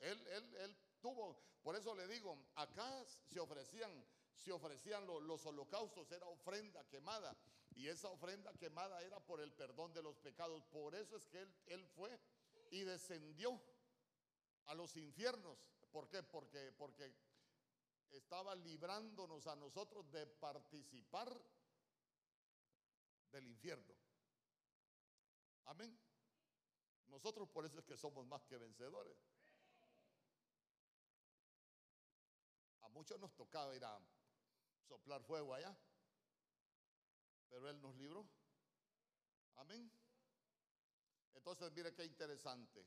Él, 0.00 0.26
él, 0.26 0.56
él 0.56 0.76
tuvo, 1.00 1.40
por 1.62 1.76
eso 1.76 1.94
le 1.94 2.08
digo, 2.08 2.36
acá 2.56 3.04
se 3.30 3.38
ofrecían, 3.38 4.04
se 4.36 4.50
ofrecían 4.50 5.06
los 5.06 5.46
holocaustos, 5.46 6.10
era 6.10 6.26
ofrenda 6.26 6.84
quemada. 6.88 7.36
Y 7.74 7.88
esa 7.88 8.08
ofrenda 8.08 8.52
quemada 8.54 9.00
era 9.02 9.20
por 9.20 9.40
el 9.40 9.52
perdón 9.52 9.94
de 9.94 10.02
los 10.02 10.18
pecados. 10.18 10.64
Por 10.64 10.94
eso 10.94 11.16
es 11.16 11.26
que 11.28 11.40
él, 11.40 11.54
él 11.66 11.86
fue 11.94 12.18
y 12.70 12.82
descendió 12.82 13.60
a 14.66 14.74
los 14.74 14.96
infiernos. 14.96 15.58
¿Por 15.90 16.08
qué? 16.08 16.22
Porque, 16.22 16.72
porque 16.72 17.14
estaba 18.10 18.54
librándonos 18.54 19.46
a 19.46 19.56
nosotros 19.56 20.10
de 20.10 20.26
participar 20.26 21.40
del 23.30 23.46
infierno. 23.46 23.94
Amén. 25.64 26.01
Nosotros 27.12 27.46
por 27.50 27.66
eso 27.66 27.78
es 27.78 27.84
que 27.84 27.96
somos 27.96 28.26
más 28.26 28.42
que 28.46 28.56
vencedores. 28.56 29.18
A 32.80 32.88
muchos 32.88 33.20
nos 33.20 33.34
tocaba 33.36 33.76
ir 33.76 33.84
a 33.84 34.00
soplar 34.88 35.22
fuego 35.22 35.52
allá, 35.52 35.76
pero 37.50 37.68
Él 37.68 37.80
nos 37.82 37.94
libró. 37.96 38.26
Amén. 39.56 39.92
Entonces, 41.34 41.70
mire 41.72 41.94
qué 41.94 42.04
interesante. 42.06 42.82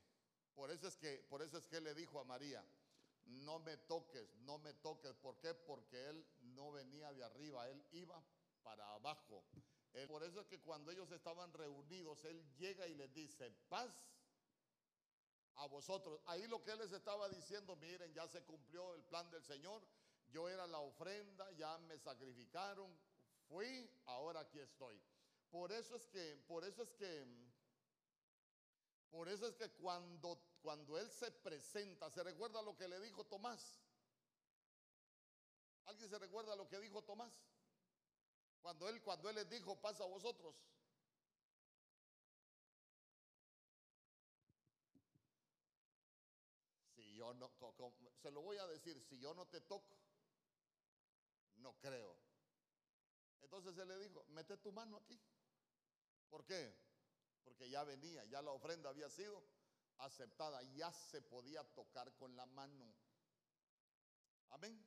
Por 0.55 0.71
eso 0.71 0.87
es 0.87 0.97
que, 0.97 1.19
por 1.29 1.43
eso 1.43 1.59
es 1.59 1.67
que 1.67 1.79
le 1.79 1.93
dijo 1.93 2.19
a 2.19 2.23
María, 2.23 2.65
no 3.25 3.59
me 3.59 3.77
toques, 3.77 4.33
no 4.37 4.57
me 4.57 4.73
toques. 4.73 5.13
¿Por 5.17 5.37
qué? 5.39 5.53
Porque 5.53 6.09
él 6.09 6.25
no 6.39 6.71
venía 6.71 7.13
de 7.13 7.23
arriba, 7.23 7.69
él 7.69 7.85
iba 7.91 8.23
para 8.63 8.87
abajo. 8.93 9.45
por 10.07 10.23
eso 10.23 10.41
es 10.41 10.47
que 10.47 10.59
cuando 10.59 10.91
ellos 10.91 11.11
estaban 11.11 11.53
reunidos, 11.53 12.25
él 12.25 12.43
llega 12.57 12.87
y 12.87 12.95
les 12.95 13.13
dice, 13.13 13.51
paz 13.69 13.93
a 15.57 15.67
vosotros. 15.67 16.19
Ahí 16.25 16.47
lo 16.47 16.63
que 16.63 16.71
él 16.71 16.79
les 16.79 16.91
estaba 16.91 17.29
diciendo, 17.29 17.75
miren, 17.75 18.13
ya 18.13 18.27
se 18.27 18.41
cumplió 18.43 18.95
el 18.95 19.03
plan 19.03 19.29
del 19.31 19.43
Señor. 19.43 19.81
Yo 20.29 20.49
era 20.49 20.67
la 20.67 20.79
ofrenda, 20.79 21.49
ya 21.51 21.77
me 21.79 21.97
sacrificaron, 21.99 22.91
fui, 23.47 23.89
ahora 24.05 24.41
aquí 24.41 24.59
estoy. 24.59 24.99
Por 25.49 25.71
eso 25.71 25.95
es 25.95 26.07
que, 26.07 26.43
por 26.47 26.63
eso 26.63 26.83
es 26.83 26.93
que 26.93 27.45
por 29.15 29.29
eso 29.29 29.47
es 29.47 29.55
que 29.55 29.69
cuando, 29.69 30.37
cuando 30.61 30.97
Él 30.97 31.09
se 31.09 31.31
presenta, 31.31 32.09
¿se 32.09 32.21
recuerda 32.21 32.61
lo 32.61 32.75
que 32.75 32.85
le 32.85 32.99
dijo 32.99 33.23
Tomás? 33.23 33.79
¿Alguien 35.85 36.09
se 36.09 36.19
recuerda 36.19 36.53
lo 36.57 36.67
que 36.67 36.79
dijo 36.79 37.01
Tomás? 37.01 37.31
Cuando 38.61 38.89
Él, 38.89 39.01
cuando 39.01 39.29
él 39.29 39.35
les 39.35 39.49
dijo, 39.49 39.79
pasa 39.79 40.03
a 40.03 40.07
vosotros. 40.07 40.53
Si 46.95 47.15
yo 47.15 47.24
no, 47.35 47.51
se 48.21 48.31
lo 48.31 48.41
voy 48.41 48.57
a 48.57 48.67
decir, 48.67 49.01
si 49.03 49.19
yo 49.19 49.33
no 49.33 49.47
te 49.47 49.61
toco, 49.61 49.97
no 51.57 51.73
creo. 51.79 52.17
Entonces 53.41 53.77
él 53.77 53.87
le 53.87 53.97
dijo, 53.99 54.25
mete 54.29 54.57
tu 54.57 54.71
mano 54.71 54.97
aquí. 54.97 55.19
¿Por 56.29 56.45
qué? 56.45 56.85
porque 57.45 57.69
ya 57.69 57.83
venía, 57.83 58.25
ya 58.25 58.41
la 58.41 58.51
ofrenda 58.51 58.89
había 58.89 59.09
sido 59.09 59.41
aceptada, 59.99 60.61
ya 60.75 60.91
se 60.91 61.21
podía 61.21 61.63
tocar 61.63 62.13
con 62.17 62.35
la 62.35 62.45
mano. 62.47 62.93
Amén. 64.49 64.83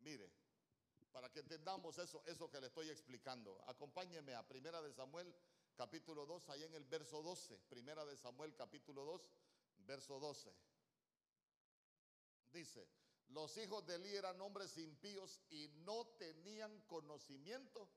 Mire, 0.00 0.30
para 1.10 1.32
que 1.32 1.40
entendamos 1.40 1.98
eso, 1.98 2.22
eso 2.26 2.48
que 2.50 2.60
le 2.60 2.68
estoy 2.68 2.90
explicando, 2.90 3.60
acompáñeme 3.66 4.34
a 4.34 4.46
Primera 4.46 4.80
de 4.82 4.92
Samuel 4.92 5.34
capítulo 5.74 6.26
2, 6.26 6.50
ahí 6.50 6.62
en 6.62 6.74
el 6.74 6.84
verso 6.84 7.22
12. 7.22 7.58
Primera 7.68 8.04
de 8.04 8.16
Samuel 8.16 8.54
capítulo 8.54 9.04
2, 9.04 9.22
verso 9.78 10.20
12. 10.20 10.54
Dice, 12.52 12.86
los 13.28 13.56
hijos 13.56 13.86
de 13.86 13.94
Eli 13.94 14.14
eran 14.14 14.40
hombres 14.40 14.76
impíos 14.76 15.40
y 15.48 15.68
no 15.84 16.06
tenían 16.18 16.80
conocimiento 16.82 17.90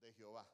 de 0.00 0.12
Jehová. 0.12 0.46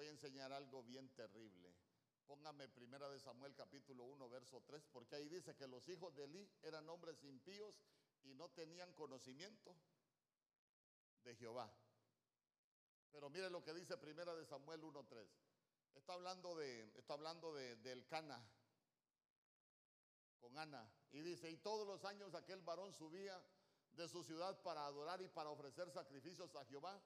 Voy 0.00 0.06
a 0.06 0.12
enseñar 0.12 0.50
algo 0.50 0.82
bien 0.82 1.10
terrible. 1.10 1.76
Póngame 2.26 2.70
primera 2.70 3.10
de 3.10 3.20
Samuel 3.20 3.54
capítulo 3.54 4.04
1, 4.04 4.30
verso 4.30 4.62
3, 4.62 4.82
porque 4.90 5.16
ahí 5.16 5.28
dice 5.28 5.54
que 5.56 5.66
los 5.66 5.86
hijos 5.90 6.16
de 6.16 6.24
Eli 6.24 6.50
eran 6.62 6.88
hombres 6.88 7.22
impíos 7.22 7.74
y 8.22 8.32
no 8.32 8.48
tenían 8.48 8.94
conocimiento 8.94 9.76
de 11.22 11.36
Jehová. 11.36 11.70
Pero 13.12 13.28
mire 13.28 13.50
lo 13.50 13.62
que 13.62 13.74
dice 13.74 13.98
primera 13.98 14.34
de 14.34 14.46
Samuel 14.46 14.80
1.3. 14.80 15.28
Está 15.92 16.14
hablando 16.14 16.54
de, 16.54 16.90
está 16.98 17.12
hablando 17.12 17.52
de, 17.52 17.76
del 17.76 18.06
Cana 18.06 18.42
con 20.38 20.56
Ana. 20.56 20.90
Y 21.12 21.20
dice, 21.20 21.50
y 21.50 21.58
todos 21.58 21.86
los 21.86 22.06
años 22.06 22.34
aquel 22.34 22.62
varón 22.62 22.94
subía 22.94 23.38
de 23.92 24.08
su 24.08 24.24
ciudad 24.24 24.62
para 24.62 24.86
adorar 24.86 25.20
y 25.20 25.28
para 25.28 25.50
ofrecer 25.50 25.90
sacrificios 25.90 26.56
a 26.56 26.64
Jehová 26.64 27.02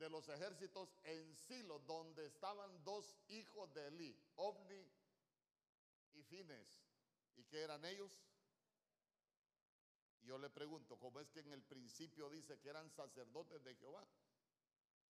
de 0.00 0.08
los 0.08 0.26
ejércitos 0.30 0.96
en 1.04 1.36
Silo, 1.36 1.78
donde 1.80 2.26
estaban 2.26 2.82
dos 2.82 3.14
hijos 3.28 3.72
de 3.74 3.86
Eli, 3.86 4.18
Ovni 4.36 4.90
y 6.14 6.22
Fines. 6.22 6.82
¿Y 7.36 7.44
qué 7.44 7.60
eran 7.60 7.84
ellos? 7.84 8.10
yo 10.22 10.38
le 10.38 10.50
pregunto, 10.50 10.96
¿cómo 10.96 11.18
es 11.18 11.28
que 11.30 11.40
en 11.40 11.52
el 11.52 11.62
principio 11.62 12.30
dice 12.30 12.60
que 12.60 12.68
eran 12.68 12.88
sacerdotes 12.90 13.64
de 13.64 13.74
Jehová? 13.74 14.06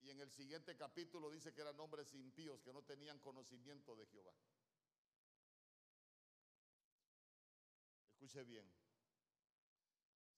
Y 0.01 0.09
en 0.09 0.19
el 0.19 0.31
siguiente 0.31 0.75
capítulo 0.75 1.29
dice 1.29 1.53
que 1.53 1.61
eran 1.61 1.79
hombres 1.79 2.11
impíos 2.15 2.59
que 2.63 2.73
no 2.73 2.81
tenían 2.81 3.19
conocimiento 3.19 3.95
de 3.95 4.07
Jehová. 4.07 4.33
Escuche 8.13 8.43
bien. 8.43 8.65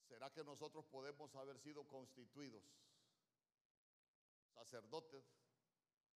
¿Será 0.10 0.34
que 0.34 0.44
nosotros 0.44 0.86
podemos 0.88 1.34
haber 1.36 1.58
sido 1.60 1.88
constituidos 1.88 2.64
sacerdotes, 4.64 5.26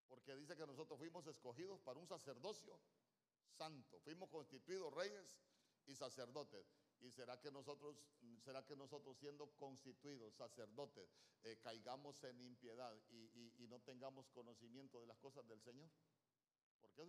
porque 0.07 0.35
dice 0.35 0.55
que 0.55 0.65
nosotros 0.65 0.97
fuimos 0.97 1.27
escogidos 1.27 1.81
para 1.81 1.99
un 1.99 2.07
sacerdocio 2.07 2.79
santo, 3.57 3.99
fuimos 3.99 4.29
constituidos 4.29 4.93
reyes 4.93 5.27
y 5.85 5.95
sacerdotes. 5.95 6.65
¿Y 6.99 7.11
será 7.11 7.39
que 7.39 7.51
nosotros, 7.51 7.95
será 8.43 8.65
que 8.65 8.75
nosotros 8.75 9.17
siendo 9.17 9.51
constituidos 9.57 10.33
sacerdotes 10.33 11.09
eh, 11.43 11.57
caigamos 11.61 12.23
en 12.23 12.41
impiedad 12.41 12.97
y, 13.09 13.67
no 13.67 13.79
tengamos 13.81 14.29
conocimiento 14.29 15.01
de 15.01 15.07
las 15.07 15.17
cosas 15.17 15.45
del 15.47 15.61
Señor? 15.61 15.89
Porque 16.79 17.03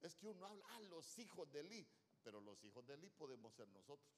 es 0.00 0.16
que 0.16 0.26
uno 0.26 0.46
habla, 0.46 0.64
ah, 0.70 0.80
los 0.80 1.18
hijos 1.18 1.52
de 1.52 1.60
Eli, 1.60 1.86
pero 2.22 2.40
los 2.40 2.64
hijos 2.64 2.84
de 2.86 2.94
Eli 2.94 3.10
podemos 3.10 3.54
ser 3.54 3.68
nosotros. 3.68 4.10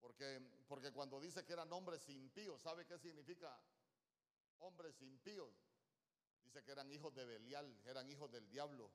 Porque, 0.00 0.45
cuando 0.66 1.20
dice 1.20 1.44
que 1.44 1.52
eran 1.52 1.72
hombres 1.72 2.08
impíos, 2.08 2.60
¿sabe 2.60 2.86
qué 2.86 2.98
significa 2.98 3.56
hombres 4.58 5.00
impíos? 5.02 5.54
Dice 6.42 6.62
que 6.64 6.72
eran 6.72 6.90
hijos 6.90 7.14
de 7.14 7.24
Belial, 7.24 7.80
eran 7.84 8.08
hijos 8.10 8.30
del 8.32 8.48
diablo. 8.48 8.90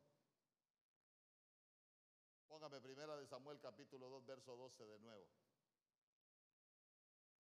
Póngame 2.47 2.81
primera 2.81 3.15
de 3.15 3.25
Samuel 3.25 3.59
capítulo 3.59 4.09
2, 4.09 4.25
verso 4.25 4.55
12 4.57 4.85
de 4.85 4.99
nuevo. 4.99 5.25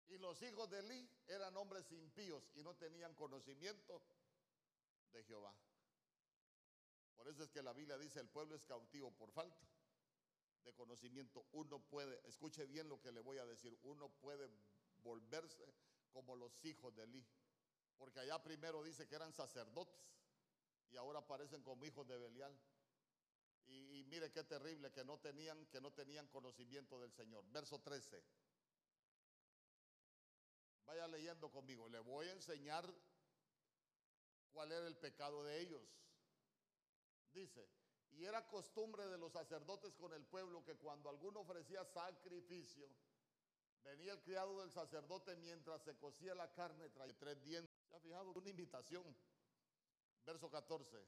Y 0.07 0.17
los 0.17 0.41
hijos 0.43 0.69
de 0.69 0.79
Eli 0.79 1.09
eran 1.27 1.57
hombres 1.57 1.91
impíos 1.91 2.49
y 2.53 2.63
no 2.63 2.75
tenían 2.75 3.13
conocimiento 3.15 4.01
de 5.11 5.23
Jehová. 5.23 5.53
Por 7.15 7.27
eso 7.27 7.43
es 7.43 7.49
que 7.49 7.63
la 7.63 7.73
Biblia 7.73 7.97
dice, 7.97 8.19
el 8.19 8.29
pueblo 8.29 8.55
es 8.55 8.63
cautivo 8.63 9.11
por 9.11 9.31
falta 9.31 9.67
de 10.65 10.73
conocimiento, 10.73 11.45
uno 11.51 11.79
puede, 11.79 12.19
escuche 12.27 12.65
bien 12.65 12.89
lo 12.89 12.99
que 12.99 13.11
le 13.11 13.21
voy 13.21 13.37
a 13.37 13.45
decir, 13.45 13.77
uno 13.83 14.09
puede 14.09 14.49
volverse 15.03 15.73
como 16.11 16.35
los 16.35 16.65
hijos 16.65 16.95
de 16.95 17.03
Eli. 17.03 17.25
Porque 17.97 18.19
allá 18.19 18.41
primero 18.43 18.83
dice 18.83 19.07
que 19.07 19.15
eran 19.15 19.33
sacerdotes 19.33 20.01
y 20.89 20.97
ahora 20.97 21.19
aparecen 21.19 21.61
como 21.61 21.85
hijos 21.85 22.07
de 22.07 22.17
Belial. 22.17 22.57
Y, 23.67 24.03
mire 24.05 24.31
qué 24.31 24.43
terrible 24.43 24.91
que 24.91 25.03
no 25.03 25.17
tenían 25.19 25.65
que 25.67 25.81
no 25.81 25.91
tenían 25.91 26.27
conocimiento 26.27 26.99
del 26.99 27.11
Señor. 27.11 27.43
Verso 27.51 27.79
13. 27.79 28.23
Vaya 30.85 31.07
leyendo 31.07 31.49
conmigo. 31.51 31.89
Le 31.89 31.99
voy 31.99 32.27
a 32.27 32.33
enseñar 32.33 32.93
cuál 34.51 34.71
era 34.71 34.87
el 34.87 34.95
pecado 34.97 35.43
de 35.43 35.59
ellos. 35.61 35.81
Dice, 37.33 37.67
Y 38.11 38.23
era 38.23 38.47
costumbre 38.47 39.07
de 39.07 39.17
los 39.17 39.33
sacerdotes 39.33 39.93
con 39.95 40.13
el 40.13 40.23
pueblo 40.25 40.63
que 40.63 40.75
cuando 40.75 41.09
alguno 41.09 41.41
ofrecía 41.41 41.83
sacrificio, 41.83 42.87
venía 43.83 44.13
el 44.13 44.21
criado 44.21 44.61
del 44.61 44.71
sacerdote 44.71 45.35
mientras 45.35 45.81
se 45.83 45.97
cocía 45.97 46.33
la 46.33 46.51
carne, 46.53 46.89
traía 46.89 47.17
tres 47.17 47.43
dientes. 47.43 47.75
¿Se 47.89 47.95
ha 47.95 47.99
fijado? 47.99 48.31
Una 48.31 48.49
invitación. 48.49 49.03
Verso 50.25 50.49
14. 50.49 51.05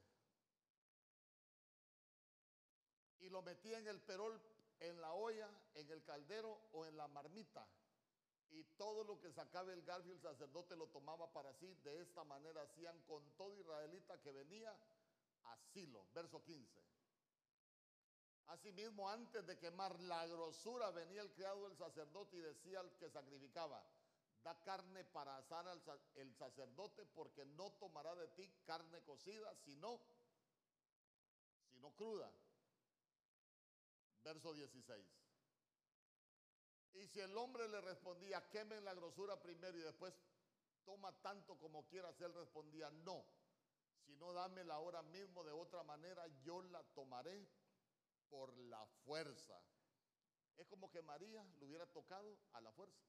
Y 3.19 3.29
lo 3.29 3.41
metía 3.41 3.79
en 3.79 3.87
el 3.87 3.99
perol, 4.01 4.39
en 4.79 5.01
la 5.01 5.13
olla, 5.13 5.49
en 5.75 5.89
el 5.89 6.03
caldero 6.03 6.59
o 6.73 6.85
en 6.85 6.97
la 6.97 7.07
marmita. 7.07 7.67
Y 8.49 8.63
todo 8.77 9.03
lo 9.03 9.19
que 9.19 9.31
sacaba 9.31 9.73
el 9.73 9.81
garfio 9.83 10.13
el 10.13 10.21
sacerdote 10.21 10.75
lo 10.75 10.87
tomaba 10.87 11.31
para 11.33 11.53
sí. 11.53 11.73
De 11.83 12.01
esta 12.01 12.23
manera 12.23 12.61
hacían 12.61 12.97
con 13.01 13.23
todo 13.35 13.57
israelita 13.57 14.21
que 14.21 14.31
venía 14.31 14.73
a 15.51 15.57
Silo. 15.73 16.07
Verso 16.13 16.43
15. 16.43 16.87
Asimismo, 18.47 19.09
antes 19.09 19.45
de 19.45 19.57
quemar 19.57 19.99
la 20.01 20.25
grosura, 20.25 20.89
venía 20.91 21.21
el 21.21 21.31
criado 21.33 21.67
del 21.67 21.77
sacerdote 21.77 22.37
y 22.37 22.41
decía 22.41 22.79
al 22.79 22.95
que 22.97 23.09
sacrificaba, 23.09 23.83
da 24.41 24.55
carne 24.63 25.03
para 25.03 25.37
asar 25.37 25.67
al 25.67 25.81
sacerdote 26.37 27.05
porque 27.07 27.45
no 27.45 27.71
tomará 27.73 28.15
de 28.15 28.27
ti 28.29 28.49
carne 28.65 29.01
cocida, 29.03 29.53
sino, 29.65 29.99
sino 31.71 31.91
cruda. 31.95 32.31
Verso 34.23 34.53
16. 34.53 35.05
Y 36.93 37.07
si 37.07 37.19
el 37.19 37.37
hombre 37.37 37.67
le 37.67 37.81
respondía, 37.81 38.47
quemen 38.49 38.85
la 38.85 38.93
grosura 38.93 39.39
primero 39.41 39.77
y 39.77 39.81
después 39.81 40.13
toma 40.85 41.11
tanto 41.21 41.57
como 41.59 41.85
quieras, 41.87 42.19
él 42.21 42.33
respondía, 42.33 42.89
no, 42.89 43.25
sino 44.07 44.33
dame 44.33 44.63
la 44.63 44.79
hora 44.79 45.03
mismo, 45.03 45.43
de 45.43 45.51
otra 45.51 45.83
manera 45.83 46.25
yo 46.43 46.61
la 46.63 46.81
tomaré 46.95 47.47
por 48.29 48.57
la 48.57 48.83
fuerza. 49.05 49.61
Es 50.57 50.65
como 50.67 50.89
que 50.89 51.01
María 51.01 51.43
lo 51.59 51.67
hubiera 51.67 51.85
tocado 51.85 52.37
a 52.53 52.61
la 52.61 52.71
fuerza. 52.71 53.05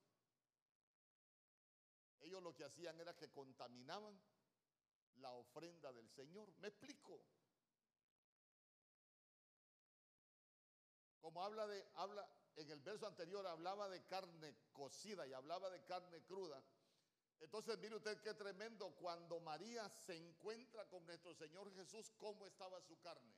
Ellos 2.21 2.43
lo 2.43 2.55
que 2.55 2.65
hacían 2.65 3.01
era 3.01 3.17
que 3.17 3.31
contaminaban 3.31 4.21
la 5.17 5.33
ofrenda 5.33 5.93
del 5.93 6.11
Señor. 6.11 6.53
¿Me 6.59 6.69
explico? 6.69 7.23
Como 11.21 11.43
habla 11.43 11.67
de 11.67 11.87
habla 11.95 12.29
en 12.57 12.71
el 12.71 12.81
verso 12.81 13.07
anterior 13.07 13.47
hablaba 13.47 13.89
de 13.89 14.05
carne 14.07 14.57
cocida 14.73 15.27
y 15.27 15.33
hablaba 15.33 15.71
de 15.71 15.85
carne 15.85 16.23
cruda. 16.25 16.63
Entonces 17.41 17.79
mire 17.79 17.95
usted 17.97 18.21
qué 18.21 18.35
tremendo 18.35 18.78
Se 19.88 20.17
encuentra 20.17 20.87
con 20.88 21.05
nuestro 21.07 21.35
Señor 21.35 21.73
Jesús, 21.75 22.11
cómo 22.19 22.47
estaba 22.47 22.81
su 22.81 22.99
carne 23.01 23.35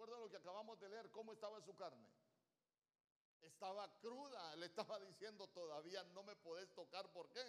acuerdo 0.00 0.16
a 0.16 0.20
lo 0.20 0.30
que 0.30 0.38
acabamos 0.38 0.80
de 0.80 0.88
leer, 0.88 1.10
cómo 1.10 1.34
estaba 1.34 1.60
su 1.60 1.76
carne. 1.76 2.08
Estaba 3.42 3.86
cruda, 4.00 4.56
le 4.56 4.64
estaba 4.64 4.98
diciendo 5.00 5.46
todavía 5.48 6.02
no 6.14 6.22
me 6.22 6.34
podés 6.36 6.72
tocar, 6.72 7.12
¿por 7.12 7.28
qué? 7.30 7.44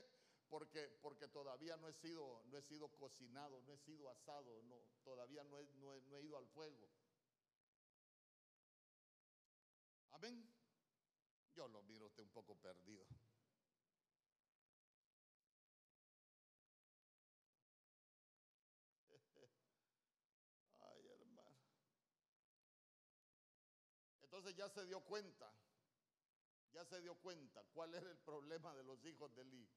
Porque, 0.50 0.90
porque 1.02 1.30
todavía 1.30 1.78
no 1.78 1.88
he, 1.88 1.94
sido, 1.94 2.44
no 2.48 2.58
he 2.58 2.62
sido 2.64 2.90
cocinado, 2.98 3.62
no 3.62 3.74
he 3.74 3.78
sido 3.78 4.10
asado, 4.10 4.62
no, 4.64 4.76
todavía 5.06 5.46
no 5.46 5.60
he, 5.60 5.66
no 5.78 6.18
he 6.18 6.24
ido 6.24 6.38
al 6.38 6.48
fuego. 6.48 6.90
Amén. 10.12 10.54
Yo 11.56 11.70
lo 11.70 11.82
miro 11.84 12.08
usted 12.08 12.24
un 12.24 12.32
poco 12.32 12.56
perdido. 12.56 13.06
Ya 24.54 24.70
se 24.70 24.86
dio 24.86 25.02
cuenta, 25.02 25.52
ya 26.74 26.86
se 26.86 27.02
dio 27.02 27.16
cuenta 27.16 27.64
cuál 27.74 27.94
era 27.94 28.10
el 28.10 28.18
problema 28.18 28.76
de 28.76 28.84
los 28.84 29.04
hijos 29.06 29.34
de 29.36 29.42
Eli. 29.42 29.70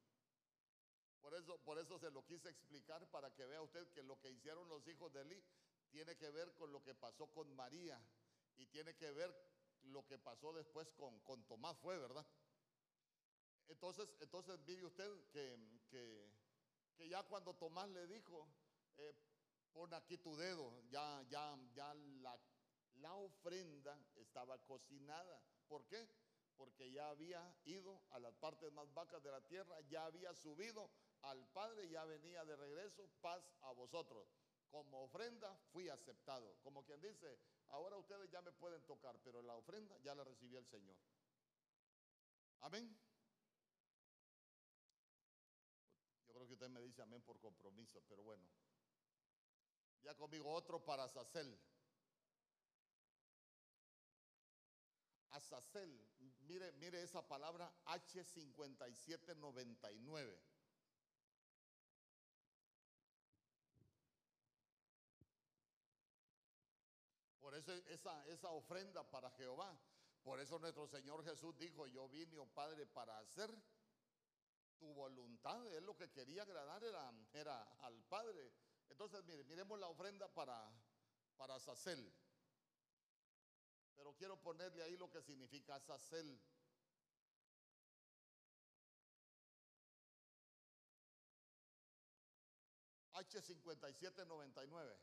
Por 1.21 1.35
eso, 1.35 1.59
por 1.65 1.79
eso 1.79 1.99
se 1.99 2.11
lo 2.11 2.25
quise 2.27 2.51
explicar 2.51 3.09
para 3.11 3.35
que 3.35 3.47
vea 3.47 3.63
usted 3.63 3.89
que 3.93 4.03
lo 4.03 4.21
que 4.21 4.31
hicieron 4.31 4.69
los 4.69 4.87
hijos 4.89 5.13
de 5.13 5.23
Eli 5.23 5.43
tiene 5.91 6.17
que 6.17 6.31
ver 6.31 6.55
con 6.55 6.73
lo 6.73 6.83
que 6.83 6.95
pasó 6.95 7.27
con 7.29 7.55
María 7.55 8.01
y 8.57 8.67
tiene 8.67 8.95
que 8.97 9.11
ver 9.13 9.35
lo 9.85 10.07
que 10.07 10.19
pasó 10.19 10.53
después 10.53 10.91
con, 10.93 11.21
con 11.21 11.45
Tomás 11.45 11.79
fue, 11.79 11.99
¿verdad? 11.99 12.27
Entonces, 13.69 14.09
entonces 14.21 14.59
mire 14.67 14.85
usted 14.85 15.09
que, 15.31 15.59
que, 16.97 17.09
ya 17.09 17.23
cuando 17.23 17.55
Tomás 17.55 17.89
le 17.91 18.07
dijo, 18.07 18.49
eh, 18.97 19.15
pon 19.73 19.93
aquí 19.95 20.19
tu 20.19 20.37
dedo, 20.37 20.83
ya, 20.91 21.23
ya, 21.29 21.57
ya 21.75 21.95
la 21.95 22.39
la 23.01 23.15
ofrenda 23.15 23.99
estaba 24.17 24.59
cocinada. 24.67 25.41
¿Por 25.69 25.87
qué? 25.87 26.09
Porque 26.57 26.91
ya 26.93 27.11
había 27.11 27.43
ido 27.65 28.03
a 28.11 28.19
las 28.19 28.35
partes 28.37 28.73
más 28.73 28.93
vacas 28.95 29.23
de 29.23 29.31
la 29.31 29.41
tierra, 29.43 29.81
ya 29.89 30.07
había 30.07 30.33
subido 30.35 30.91
al 31.23 31.47
Padre, 31.49 31.89
ya 31.89 32.05
venía 32.05 32.45
de 32.45 32.57
regreso, 32.57 33.09
paz 33.21 33.43
a 33.63 33.73
vosotros. 33.73 34.29
Como 34.71 35.05
ofrenda 35.05 35.57
fui 35.73 35.89
aceptado. 35.89 36.57
Como 36.63 36.85
quien 36.85 37.01
dice, 37.01 37.39
ahora 37.69 37.97
ustedes 37.97 38.31
ya 38.31 38.43
me 38.43 38.53
pueden 38.53 38.83
tocar, 38.83 39.19
pero 39.23 39.43
la 39.43 39.55
ofrenda 39.55 39.97
ya 39.99 40.15
la 40.15 40.25
recibió 40.25 40.59
el 40.59 40.67
Señor. 40.67 40.97
Amén. 42.61 42.97
Yo 46.27 46.35
creo 46.35 46.47
que 46.47 46.55
usted 46.55 46.69
me 46.69 46.81
dice 46.81 47.03
amén 47.03 47.23
por 47.23 47.39
compromiso, 47.41 48.03
pero 48.09 48.23
bueno. 48.23 48.45
Ya 50.03 50.15
conmigo 50.15 50.53
otro 50.53 50.85
para 50.85 51.09
Sacel. 51.09 51.59
Azazel, 55.35 55.91
mire, 56.43 56.71
mire 56.73 57.03
esa 57.03 57.27
palabra 57.27 57.73
H5799. 57.87 60.39
Por 67.41 67.55
eso 67.55 67.73
esa, 67.73 68.27
esa 68.29 68.51
ofrenda 68.51 69.03
para 69.11 69.31
Jehová. 69.33 69.77
Por 70.23 70.39
eso 70.41 70.59
nuestro 70.59 70.87
Señor 70.87 71.25
Jesús 71.25 71.57
dijo, 71.59 71.87
yo 71.87 72.09
vine, 72.09 72.39
oh 72.39 72.47
Padre, 72.47 72.87
para 72.87 73.19
hacer 73.19 73.55
tu 74.79 74.95
voluntad. 74.95 75.67
Él 75.75 75.85
lo 75.85 75.95
que 75.97 76.11
quería 76.11 76.43
agradar 76.43 76.83
era, 76.83 77.13
era 77.33 77.63
al 77.81 78.03
Padre. 78.05 78.53
Entonces, 78.89 79.23
mire, 79.25 79.45
miremos 79.45 79.79
la 79.79 79.89
ofrenda 79.89 80.27
para, 80.29 80.73
para. 81.37 81.59
Pero 83.97 84.15
quiero 84.17 84.41
ponerle 84.41 84.83
ahí 84.83 84.97
lo 84.97 85.11
que 85.11 85.23
significa 85.23 85.79
Sacel. 85.81 86.41
H5799. 93.15 94.97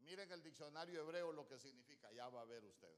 Miren 0.00 0.32
el 0.32 0.42
diccionario 0.42 1.00
hebreo 1.02 1.32
lo 1.32 1.46
que 1.46 1.58
significa, 1.58 2.12
ya 2.12 2.28
va 2.28 2.42
a 2.42 2.44
ver 2.44 2.64
usted. 2.64 2.94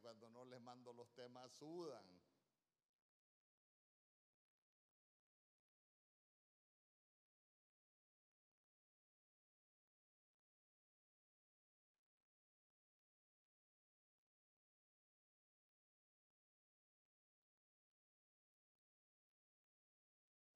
Cuando 0.00 0.28
no 0.30 0.44
les 0.44 0.60
mando 0.60 0.92
los 0.92 1.12
temas 1.14 1.50
sudan. 1.52 2.04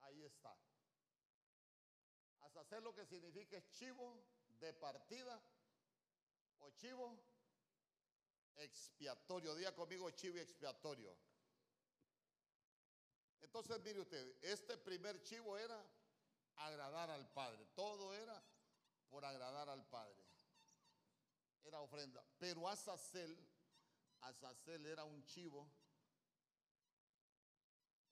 Ahí 0.01 0.24
está. 0.24 0.57
Hasta 2.41 2.61
hacer 2.61 2.82
lo 2.82 2.95
que 2.95 3.07
significa 3.07 3.62
chivo 3.70 4.24
de 4.59 4.72
partida 4.74 5.41
o 6.59 6.70
chivo 6.70 7.30
expiatorio. 8.61 9.54
Diga 9.54 9.74
conmigo 9.74 10.11
chivo 10.11 10.38
expiatorio. 10.38 11.16
Entonces, 13.40 13.80
mire 13.82 14.00
usted, 14.00 14.36
este 14.42 14.76
primer 14.76 15.22
chivo 15.22 15.56
era 15.56 15.84
agradar 16.56 17.11
al 17.11 17.28
Padre. 17.32 17.66
Todo 17.74 18.14
era 18.14 18.42
por 19.08 19.24
agradar 19.24 19.68
al 19.68 19.84
Padre. 19.88 20.24
Era 21.64 21.80
ofrenda. 21.80 22.24
Pero 22.38 22.68
Azazel, 22.68 23.36
Azazel 24.20 24.86
era 24.86 25.04
un 25.04 25.24
chivo 25.24 25.70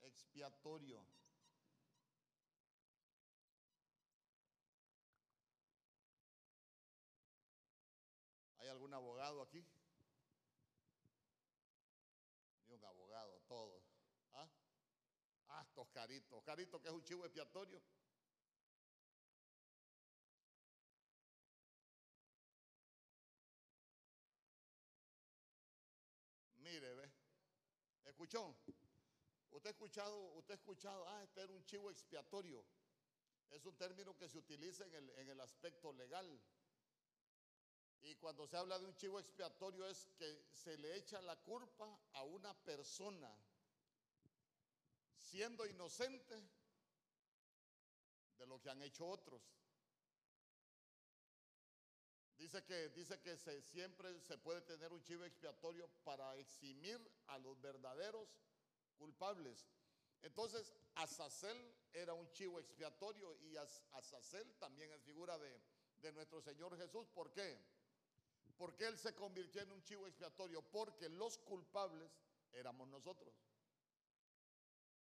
expiatorio. 0.01 1.05
¿Hay 8.59 8.69
algún 8.69 8.93
abogado 8.93 9.43
aquí? 9.43 9.65
Oscarito. 15.99 16.37
Oscarito, 16.37 16.81
que 16.81 16.87
es 16.87 16.95
un 16.95 17.03
chivo 17.03 17.25
expiatorio. 17.25 17.83
Mire, 26.59 26.95
ve. 26.95 27.11
¿Escuchó? 28.05 28.55
Usted 29.51 29.67
ha 29.67 29.73
escuchado, 29.73 30.17
usted 30.35 30.53
ha 30.53 30.55
escuchado, 30.55 31.09
ah, 31.09 31.25
este 31.25 31.41
era 31.41 31.53
un 31.53 31.65
chivo 31.65 31.91
expiatorio. 31.91 32.65
Es 33.51 33.67
un 33.67 33.77
término 33.77 34.17
que 34.17 34.29
se 34.29 34.39
utiliza 34.39 34.85
en 34.85 34.95
el, 34.95 35.11
en 35.11 35.29
el 35.31 35.41
aspecto 35.41 35.93
legal. 35.93 36.41
Y 38.03 38.15
cuando 38.15 38.47
se 38.47 38.57
habla 38.57 38.79
de 38.79 38.85
un 38.85 38.95
chivo 38.95 39.19
expiatorio 39.19 39.85
es 39.89 40.07
que 40.17 40.47
se 40.53 40.79
le 40.79 40.95
echa 40.95 41.21
la 41.23 41.35
culpa 41.43 42.01
a 42.13 42.23
una 42.23 42.55
persona 42.55 43.37
siendo 45.31 45.67
inocente 45.67 46.35
de 48.39 48.47
lo 48.47 48.61
que 48.61 48.71
han 48.71 48.83
hecho 48.83 49.07
otros. 49.07 49.43
Dice 52.39 52.65
que, 52.65 52.89
dice 52.91 53.21
que 53.21 53.37
se, 53.37 53.61
siempre 53.63 54.21
se 54.21 54.39
puede 54.39 54.61
tener 54.63 54.93
un 54.93 55.03
chivo 55.03 55.25
expiatorio 55.25 55.89
para 56.05 56.37
eximir 56.37 56.99
a 57.27 57.39
los 57.39 57.61
verdaderos 57.61 58.29
culpables. 58.97 59.67
Entonces, 60.23 60.73
Azazel 60.95 61.75
era 61.93 62.15
un 62.15 62.31
chivo 62.31 62.61
expiatorio 62.61 63.37
y 63.43 63.57
Azazel 63.57 64.55
también 64.59 64.93
es 64.93 65.03
figura 65.03 65.37
de, 65.37 65.61
de 66.01 66.13
nuestro 66.13 66.41
Señor 66.41 66.77
Jesús. 66.79 67.09
¿Por 67.09 67.33
qué? 67.33 67.59
Porque 68.57 68.87
Él 68.87 68.97
se 68.97 69.15
convirtió 69.15 69.61
en 69.63 69.73
un 69.73 69.83
chivo 69.83 70.07
expiatorio, 70.07 70.63
porque 70.63 71.09
los 71.09 71.39
culpables 71.39 72.11
éramos 72.53 72.89
nosotros. 72.89 73.35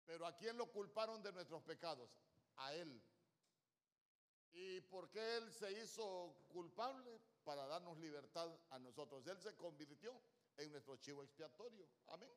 Pero 0.06 0.26
¿a 0.26 0.36
quién 0.36 0.56
lo 0.56 0.70
culparon 0.70 1.22
de 1.22 1.32
nuestros 1.32 1.62
pecados? 1.62 2.10
A 2.56 2.74
Él. 2.74 3.02
¿Y 4.52 4.80
por 4.82 5.10
qué 5.10 5.36
Él 5.36 5.52
se 5.52 5.72
hizo 5.72 6.34
culpable? 6.48 7.20
Para 7.44 7.66
darnos 7.66 7.98
libertad 7.98 8.50
a 8.70 8.78
nosotros. 8.78 9.26
Él 9.26 9.38
se 9.38 9.54
convirtió 9.56 10.18
en 10.56 10.70
nuestro 10.70 10.96
chivo 10.96 11.22
expiatorio. 11.22 11.86
Amén. 12.08 12.30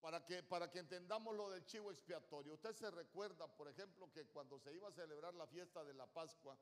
Para 0.00 0.24
que, 0.24 0.42
para 0.44 0.70
que 0.70 0.78
entendamos 0.78 1.34
lo 1.36 1.50
del 1.50 1.64
chivo 1.64 1.90
expiatorio, 1.90 2.54
usted 2.54 2.74
se 2.74 2.90
recuerda, 2.90 3.48
por 3.48 3.68
ejemplo, 3.68 4.10
que 4.12 4.26
cuando 4.26 4.58
se 4.60 4.72
iba 4.72 4.88
a 4.88 4.92
celebrar 4.92 5.34
la 5.34 5.46
fiesta 5.48 5.82
de 5.84 5.92
la 5.94 6.06
Pascua, 6.06 6.56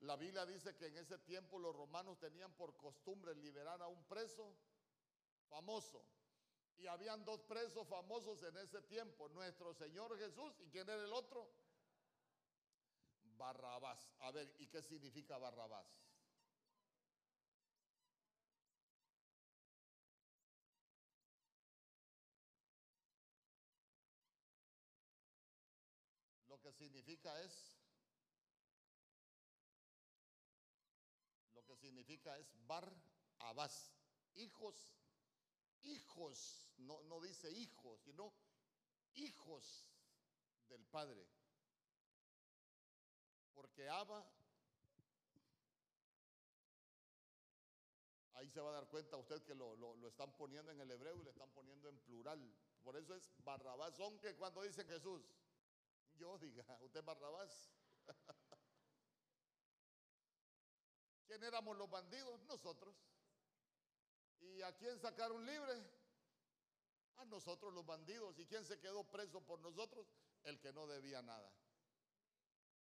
la 0.00 0.16
Biblia 0.16 0.46
dice 0.46 0.76
que 0.76 0.86
en 0.86 0.96
ese 0.98 1.18
tiempo 1.18 1.58
los 1.58 1.74
romanos 1.74 2.18
tenían 2.18 2.52
por 2.52 2.76
costumbre 2.76 3.34
liberar 3.34 3.82
a 3.82 3.88
un 3.88 4.04
preso 4.04 4.54
famoso. 5.48 6.04
Y 6.78 6.86
habían 6.86 7.24
dos 7.24 7.40
presos 7.42 7.88
famosos 7.88 8.42
en 8.42 8.56
ese 8.58 8.82
tiempo, 8.82 9.28
nuestro 9.30 9.74
Señor 9.74 10.16
Jesús 10.18 10.52
y 10.60 10.68
quién 10.68 10.88
era 10.88 11.02
el 11.04 11.12
otro? 11.12 11.50
Barrabás. 13.36 14.12
A 14.20 14.30
ver, 14.30 14.54
¿y 14.58 14.66
qué 14.66 14.82
significa 14.82 15.38
Barrabás? 15.38 15.86
Lo 26.48 26.60
que 26.60 26.72
significa 26.72 27.42
es, 27.42 27.76
lo 31.54 31.64
que 31.64 31.76
significa 31.76 32.38
es 32.38 32.52
Bar 32.66 32.92
Abás, 33.38 33.92
hijos, 34.34 34.96
hijos, 35.82 36.65
no, 36.78 37.02
no 37.04 37.20
dice 37.20 37.50
hijos, 37.50 38.00
sino 38.02 38.32
hijos 39.14 39.86
del 40.68 40.84
Padre. 40.86 41.26
Porque 43.54 43.88
Abba, 43.88 44.26
ahí 48.34 48.50
se 48.50 48.60
va 48.60 48.70
a 48.70 48.74
dar 48.74 48.88
cuenta 48.88 49.16
usted 49.16 49.42
que 49.42 49.54
lo, 49.54 49.76
lo, 49.76 50.08
están 50.08 50.36
poniendo 50.36 50.70
en 50.70 50.80
el 50.80 50.90
hebreo 50.90 51.18
y 51.18 51.24
le 51.24 51.30
están 51.30 51.50
poniendo 51.50 51.88
en 51.88 51.98
plural. 52.00 52.54
Por 52.82 52.96
eso 52.96 53.14
es 53.14 53.32
Barrabás, 53.38 53.98
aunque 54.00 54.36
cuando 54.36 54.62
dice 54.62 54.84
Jesús, 54.84 55.22
yo 56.16 56.38
diga, 56.38 56.64
usted 56.80 57.02
Barrabás. 57.04 57.72
¿Quién 61.26 61.42
éramos 61.42 61.76
los 61.76 61.90
bandidos? 61.90 62.40
Nosotros. 62.42 62.94
¿Y 64.40 64.62
a 64.62 64.76
quién 64.76 64.98
sacaron 65.00 65.44
libre? 65.44 65.82
A 67.16 67.24
nosotros 67.24 67.72
los 67.72 67.84
bandidos. 67.86 68.38
¿Y 68.38 68.46
quién 68.46 68.64
se 68.64 68.78
quedó 68.78 69.04
preso 69.04 69.40
por 69.40 69.60
nosotros? 69.60 70.06
El 70.44 70.58
que 70.60 70.72
no 70.72 70.86
debía 70.86 71.22
nada. 71.22 71.52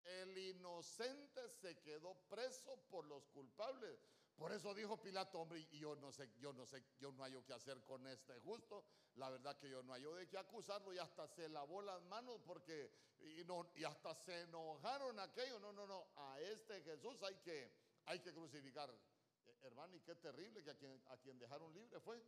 El 0.04 0.36
inocente 0.36 1.48
se 1.48 1.78
quedó 1.80 2.14
preso 2.28 2.76
por 2.90 3.04
los 3.04 3.26
culpables. 3.28 3.98
Por 4.36 4.52
eso 4.52 4.74
dijo 4.74 5.00
Pilato, 5.00 5.38
hombre, 5.38 5.60
y 5.70 5.78
yo 5.78 5.94
no 5.96 6.10
sé, 6.10 6.28
yo 6.40 6.52
no 6.52 6.66
sé, 6.66 6.82
yo 6.98 7.12
no 7.12 7.22
hallo 7.22 7.44
qué 7.44 7.52
hacer 7.52 7.82
con 7.84 8.06
este 8.06 8.40
justo. 8.40 8.84
La 9.16 9.30
verdad 9.30 9.58
que 9.58 9.68
yo 9.68 9.82
no 9.82 9.92
hallo 9.92 10.14
de 10.14 10.28
qué 10.28 10.38
acusarlo 10.38 10.92
y 10.92 10.98
hasta 10.98 11.28
se 11.28 11.48
lavó 11.48 11.82
las 11.82 12.02
manos 12.04 12.40
porque, 12.46 12.90
y, 13.20 13.44
no, 13.44 13.70
y 13.76 13.84
hasta 13.84 14.14
se 14.14 14.40
enojaron 14.42 15.18
aquello. 15.20 15.58
No, 15.60 15.72
no, 15.72 15.86
no, 15.86 16.08
a 16.16 16.40
este 16.40 16.82
Jesús 16.82 17.22
hay 17.22 17.36
que, 17.36 17.72
hay 18.06 18.20
que 18.20 18.32
crucificar. 18.32 18.90
Eh, 18.90 19.58
hermano, 19.62 19.94
y 19.96 20.00
qué 20.00 20.14
terrible 20.14 20.64
que 20.64 20.70
a 20.70 20.76
quien, 20.76 21.00
a 21.08 21.16
quien 21.18 21.38
dejaron 21.38 21.72
libre 21.72 22.00
fue 22.00 22.20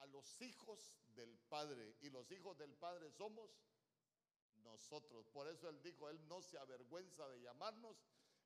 a 0.00 0.06
los 0.06 0.40
hijos 0.40 0.94
del 1.14 1.38
Padre. 1.48 1.96
Y 2.00 2.10
los 2.10 2.30
hijos 2.30 2.56
del 2.58 2.74
Padre 2.74 3.10
somos 3.10 3.50
nosotros. 4.62 5.28
Por 5.28 5.48
eso 5.48 5.68
Él 5.68 5.80
dijo, 5.82 6.08
Él 6.08 6.26
no 6.28 6.42
se 6.42 6.58
avergüenza 6.58 7.28
de 7.28 7.40
llamarnos 7.40 7.96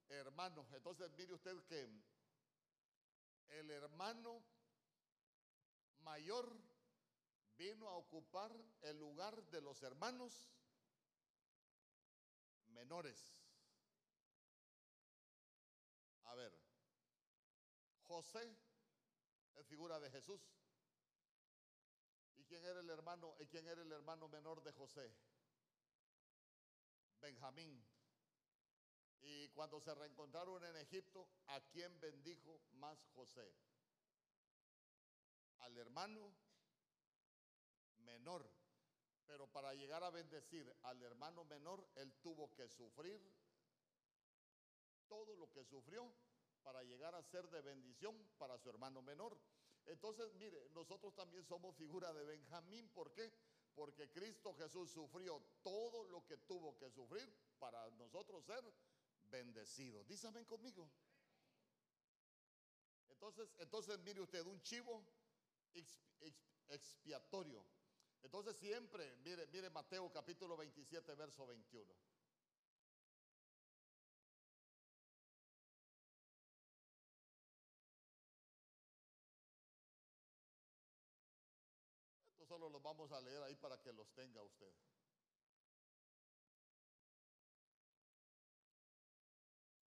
hermanos. 0.09 0.66
Entonces 0.72 1.11
mire 1.16 1.34
usted 1.34 1.64
que 1.64 1.88
el 3.48 3.70
hermano 3.70 4.42
mayor 6.00 6.57
vino 7.57 7.88
a 7.88 7.96
ocupar 7.96 8.52
el 8.82 8.98
lugar 8.98 9.42
de 9.50 9.61
los 9.61 9.82
hermanos 9.82 10.50
menores. 12.68 13.40
A 16.24 16.34
ver, 16.34 16.52
José 18.02 18.57
es 19.55 19.66
figura 19.66 20.00
de 20.00 20.11
Jesús. 20.11 20.40
¿Y 22.55 22.57
quién 22.57 22.70
era 22.70 22.80
el 22.80 22.90
hermano? 22.90 23.34
¿Y 23.40 23.46
quién 23.46 23.66
era 23.66 23.82
el 23.82 23.90
hermano 23.90 24.28
menor 24.28 24.62
de 24.62 24.70
José? 24.70 25.12
Benjamín. 27.20 27.84
Y 29.22 29.48
cuando 29.48 29.80
se 29.80 29.92
reencontraron 29.92 30.64
en 30.64 30.76
Egipto, 30.76 31.28
¿a 31.48 31.61
quién 31.72 31.98
bendijo 31.98 32.61
más 32.74 33.05
José? 33.12 33.52
Al 35.59 35.76
hermano 35.76 36.32
menor. 38.05 38.48
Pero 39.26 39.48
para 39.48 39.74
llegar 39.74 40.05
a 40.05 40.11
bendecir 40.11 40.72
al 40.84 41.02
hermano 41.02 41.44
menor, 41.46 41.84
él 41.96 42.14
tuvo 42.22 42.55
que 42.55 42.68
sufrir 42.68 43.20
todo 45.09 45.34
lo 45.34 45.50
que 45.50 45.64
sufrió 45.64 46.09
para 46.62 46.84
llegar 46.84 47.16
a 47.16 47.22
ser 47.24 47.50
de 47.50 47.62
bendición 47.62 48.16
para 48.38 48.57
su 48.59 48.70
hermano 48.70 49.02
menor. 49.02 49.36
Entonces, 49.87 50.35
mire, 50.35 50.68
nosotros 50.70 51.14
también 51.14 51.45
somos 51.45 51.76
figura 51.76 52.12
de 52.12 52.24
Benjamín. 52.24 52.89
¿Por 52.91 53.12
qué? 53.12 53.32
Porque 53.74 54.11
Cristo 54.11 54.55
Jesús 54.55 54.91
sufrió 54.91 55.43
todo 55.62 56.05
lo 56.05 56.24
que 56.26 56.37
tuvo 56.39 56.76
que 56.78 56.91
sufrir 56.91 57.28
para 57.59 57.91
nosotros 57.93 58.45
ser 58.45 58.64
bendecidos. 59.30 60.07
Dísame 60.07 60.47
conmigo. 60.47 60.91
Entonces, 63.09 63.49
entonces 63.59 63.99
mire 64.01 64.20
usted, 64.20 64.45
un 64.47 64.61
chivo 64.62 65.05
expiatorio. 66.68 67.64
Entonces 68.22 68.57
siempre, 68.57 69.16
mire, 69.18 69.47
mire 69.49 69.70
Mateo 69.70 70.11
capítulo 70.11 70.57
27, 70.57 71.14
verso 71.14 71.47
21. 71.47 71.95
Vamos 82.85 83.11
a 83.12 83.20
leer 83.22 83.43
ahí 83.43 83.57
para 83.57 83.80
que 83.80 83.93
los 83.93 84.12
tenga 84.12 84.43
usted. 84.43 84.72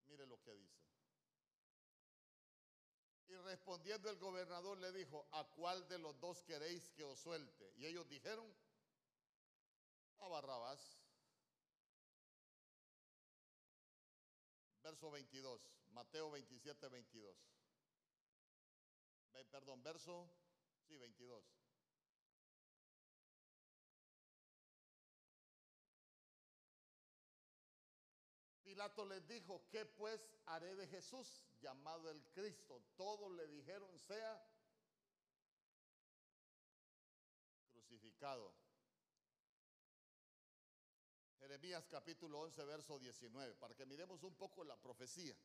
Mire 0.05 0.27
lo 0.27 0.39
que 0.43 0.53
dice. 0.53 0.83
Y 3.27 3.35
respondiendo 3.37 4.11
el 4.11 4.19
gobernador 4.19 4.77
le 4.77 4.91
dijo, 4.91 5.27
¿a 5.31 5.43
cuál 5.43 5.87
de 5.87 5.97
los 5.97 6.19
dos 6.19 6.43
queréis 6.43 6.91
que 6.91 7.03
os 7.03 7.19
suelte? 7.19 7.73
Y 7.77 7.87
ellos 7.87 8.07
dijeron, 8.07 8.45
a 10.19 10.27
Barrabás. 10.27 10.99
Verso 14.83 15.09
22, 15.09 15.61
Mateo 15.93 16.29
27, 16.29 16.89
22. 16.89 17.35
perdón, 19.49 19.81
verso, 19.81 20.29
sí, 20.87 20.95
22. 20.97 21.62
Pilato 28.73 29.05
les 29.05 29.27
dijo, 29.27 29.67
¿qué 29.69 29.85
pues 29.85 30.19
haré 30.47 30.75
de 30.75 30.87
Jesús 30.87 31.45
llamado 31.61 32.09
el 32.09 32.25
Cristo? 32.31 32.81
Todos 32.97 33.31
le 33.33 33.45
dijeron, 33.45 33.87
sea 33.99 34.43
crucificado. 37.71 38.51
Jeremías 41.37 41.85
capítulo 41.87 42.39
11, 42.39 42.65
verso 42.65 42.97
19, 42.97 43.53
para 43.57 43.75
que 43.75 43.85
miremos 43.85 44.23
un 44.23 44.33
poco 44.33 44.63
la 44.63 44.75
profecía. 44.75 45.37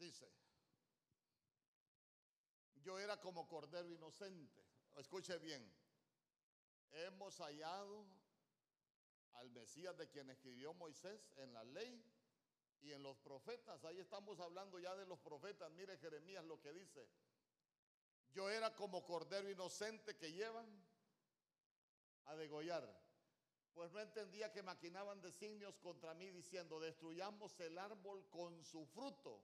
Dice, 0.00 0.32
yo 2.82 2.98
era 3.10 3.20
como 3.20 3.48
cordero 3.48 3.90
inocente. 3.90 4.62
Escuche 4.94 5.36
bien, 5.38 5.68
hemos 6.92 7.38
hallado 7.38 8.06
al 9.32 9.50
Mesías 9.50 9.96
de 9.98 10.08
quien 10.08 10.30
escribió 10.30 10.72
Moisés 10.74 11.28
en 11.38 11.52
la 11.52 11.64
ley 11.64 12.04
y 12.82 12.92
en 12.92 13.02
los 13.02 13.18
profetas. 13.18 13.84
Ahí 13.84 13.98
estamos 13.98 14.38
hablando 14.38 14.78
ya 14.78 14.94
de 14.94 15.06
los 15.06 15.18
profetas. 15.18 15.72
Mire 15.72 15.98
Jeremías 15.98 16.44
lo 16.44 16.60
que 16.60 16.72
dice. 16.72 17.08
Yo 18.32 18.48
era 18.48 18.76
como 18.76 19.02
cordero 19.02 19.50
inocente 19.50 20.16
que 20.16 20.30
llevan 20.30 20.68
a 22.26 22.36
degollar. 22.36 22.88
Pues 23.74 23.90
no 23.90 23.98
entendía 23.98 24.52
que 24.52 24.62
maquinaban 24.62 25.20
designios 25.20 25.76
contra 25.78 26.14
mí 26.14 26.30
diciendo, 26.30 26.78
destruyamos 26.78 27.58
el 27.58 27.76
árbol 27.76 28.24
con 28.30 28.62
su 28.62 28.86
fruto 28.86 29.42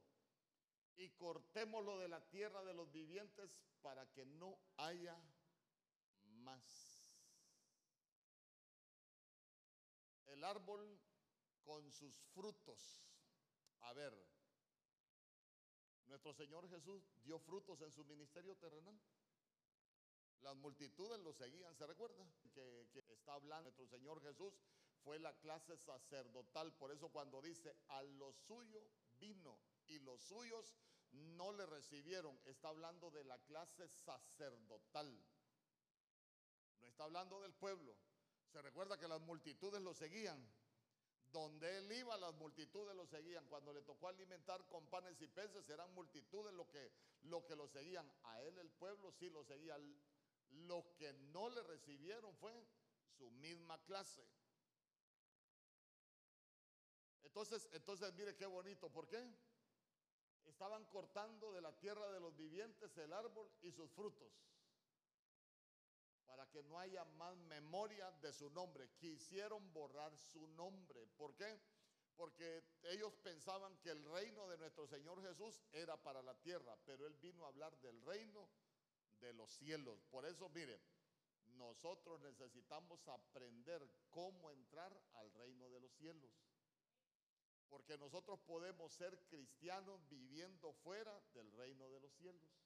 y 0.97 1.11
cortémoslo 1.11 1.99
de 1.99 2.09
la 2.09 2.20
tierra 2.28 2.64
de 2.64 2.74
los 2.74 2.90
vivientes 2.90 3.55
para 3.82 4.11
que 4.12 4.24
no 4.24 4.59
haya 4.76 5.16
más. 6.22 6.97
el 10.36 10.44
árbol 10.44 11.01
con 11.64 11.90
sus 11.90 12.14
frutos. 12.34 13.03
A 13.80 13.92
ver, 13.94 14.12
nuestro 16.07 16.32
Señor 16.34 16.68
Jesús 16.68 17.03
dio 17.24 17.38
frutos 17.38 17.80
en 17.80 17.90
su 17.90 18.05
ministerio 18.05 18.55
terrenal. 18.57 18.99
Las 20.42 20.55
multitudes 20.57 21.18
lo 21.20 21.32
seguían, 21.32 21.74
¿se 21.74 21.86
recuerda? 21.86 22.24
Que, 22.53 22.86
está 23.09 23.34
hablando 23.34 23.70
nuestro 23.70 23.86
Señor 23.86 24.22
Jesús 24.22 24.53
fue 25.03 25.18
la 25.18 25.32
clase 25.38 25.76
sacerdotal. 25.76 26.72
Por 26.74 26.92
eso 26.92 27.09
cuando 27.09 27.40
dice, 27.40 27.74
a 27.88 28.03
lo 28.03 28.32
suyo 28.32 28.86
vino 29.18 29.59
y 29.89 29.99
los 30.01 30.20
suyos 30.22 30.76
no 31.12 31.53
le 31.53 31.66
recibieron, 31.66 32.39
está 32.45 32.68
hablando 32.68 33.11
de 33.11 33.24
la 33.24 33.39
clase 33.39 33.89
sacerdotal. 33.89 35.24
No 36.80 36.87
está 36.89 37.05
hablando 37.05 37.41
del 37.41 37.55
pueblo, 37.55 37.97
se 38.53 38.62
recuerda 38.62 38.99
que 38.99 39.09
las 39.09 39.20
multitudes 39.20 39.80
lo 39.82 39.95
seguían. 39.95 40.47
Donde 41.32 41.76
él 41.76 41.93
iba, 41.93 42.16
las 42.16 42.34
multitudes 42.34 42.95
lo 42.97 43.07
seguían. 43.07 43.47
Cuando 43.49 43.72
le 43.72 43.82
tocó 43.82 44.09
alimentar 44.09 44.64
con 44.68 44.87
panes 44.87 45.20
y 45.20 45.26
peces, 45.26 45.68
eran 45.68 45.93
multitudes 45.93 46.55
lo 46.55 46.66
que, 46.70 46.91
lo 47.24 47.45
que 47.45 47.57
lo 47.57 47.68
seguían. 47.68 48.11
A 48.22 48.41
él 48.43 48.57
el 48.59 48.70
pueblo 48.70 49.12
sí 49.12 49.28
lo 49.28 49.45
seguía. 49.45 49.76
Lo 50.51 50.95
que 50.97 51.12
no 51.12 51.51
le 51.51 51.62
recibieron 51.64 52.34
fue 52.37 52.53
su 53.18 53.30
misma 53.32 53.78
clase. 53.84 54.26
Entonces, 57.24 57.68
entonces 57.72 58.14
mire 58.14 58.34
qué 58.37 58.47
bonito. 58.47 58.89
¿Por 58.89 59.07
qué? 59.09 59.22
Estaban 60.47 60.84
cortando 60.86 61.53
de 61.53 61.61
la 61.61 61.72
tierra 61.78 62.11
de 62.12 62.20
los 62.20 62.36
vivientes 62.36 62.97
el 62.99 63.12
árbol 63.12 63.51
y 63.62 63.70
sus 63.72 63.90
frutos 63.92 64.32
para 66.36 66.51
que 66.51 66.62
no 66.64 66.78
haya 66.78 67.05
más 67.16 67.34
memoria 67.36 68.11
de 68.20 68.32
su 68.32 68.51
nombre. 68.51 68.90
Quisieron 68.99 69.72
borrar 69.72 70.14
su 70.18 70.47
nombre. 70.49 71.07
¿Por 71.16 71.34
qué? 71.34 71.59
Porque 72.14 72.62
ellos 72.82 73.14
pensaban 73.22 73.76
que 73.78 73.90
el 73.90 74.05
reino 74.05 74.47
de 74.49 74.59
nuestro 74.59 74.86
Señor 74.86 75.22
Jesús 75.22 75.62
era 75.72 75.97
para 75.97 76.22
la 76.22 76.34
tierra, 76.42 76.76
pero 76.84 77.07
Él 77.07 77.14
vino 77.22 77.44
a 77.44 77.49
hablar 77.49 77.78
del 77.80 78.03
reino 78.03 78.49
de 79.20 79.32
los 79.32 79.51
cielos. 79.51 80.03
Por 80.11 80.26
eso, 80.26 80.49
mire, 80.51 80.80
nosotros 81.57 82.20
necesitamos 82.20 83.07
aprender 83.09 83.88
cómo 84.11 84.51
entrar 84.51 84.92
al 85.14 85.32
reino 85.34 85.70
de 85.70 85.80
los 85.80 85.92
cielos. 85.94 86.30
Porque 87.69 87.99
nosotros 87.99 88.39
podemos 88.41 88.93
ser 88.93 89.19
cristianos 89.27 90.07
viviendo 90.09 90.73
fuera 90.73 91.21
del 91.35 91.51
reino 91.53 91.91
de 91.91 92.01
los 92.01 92.14
cielos. 92.14 92.57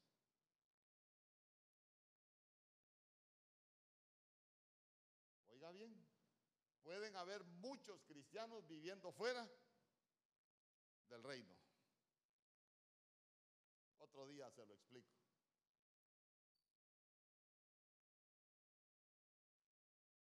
bien, 5.72 5.94
pueden 6.82 7.16
haber 7.16 7.44
muchos 7.44 8.02
cristianos 8.04 8.66
viviendo 8.66 9.12
fuera 9.12 9.48
del 11.08 11.22
reino. 11.22 11.54
Otro 13.98 14.26
día 14.26 14.50
se 14.50 14.64
lo 14.66 14.74
explico. 14.74 15.14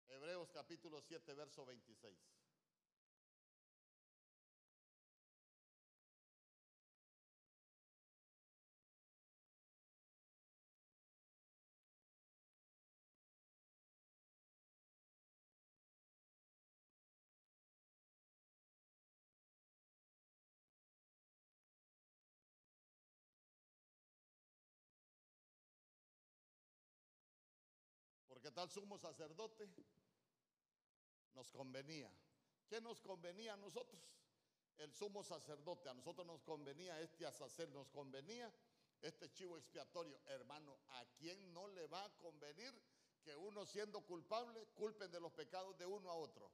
Hebreos 0.09 0.51
capítulo 0.51 1.01
7, 1.01 1.35
verso 1.35 1.65
26. 1.65 2.38
Tal 28.59 28.69
sumo 28.69 28.99
sacerdote 28.99 29.69
nos 31.33 31.49
convenía. 31.53 32.11
¿Qué 32.69 32.81
nos 32.81 33.01
convenía 33.01 33.55
a 33.55 33.57
nosotros? 33.57 34.03
El 34.79 34.93
sumo 34.93 35.23
sacerdote. 35.23 35.89
A 35.89 35.95
nosotros 35.95 36.27
nos 36.27 36.43
convenía 36.43 37.01
este 37.01 37.25
asacer, 37.25 37.69
nos 37.69 37.89
convenía 37.91 38.53
este 39.01 39.31
chivo 39.31 39.57
expiatorio. 39.59 40.19
Hermano, 40.27 40.77
¿a 40.89 41.05
quién 41.17 41.55
no 41.55 41.69
le 41.69 41.87
va 41.87 42.05
a 42.05 42.17
convenir 42.17 42.75
que 43.23 43.37
uno 43.37 43.65
siendo 43.65 44.01
culpable 44.01 44.67
culpen 44.75 45.09
de 45.13 45.21
los 45.21 45.33
pecados 45.35 45.79
de 45.79 45.87
uno 45.87 46.11
a 46.11 46.15
otro? 46.15 46.51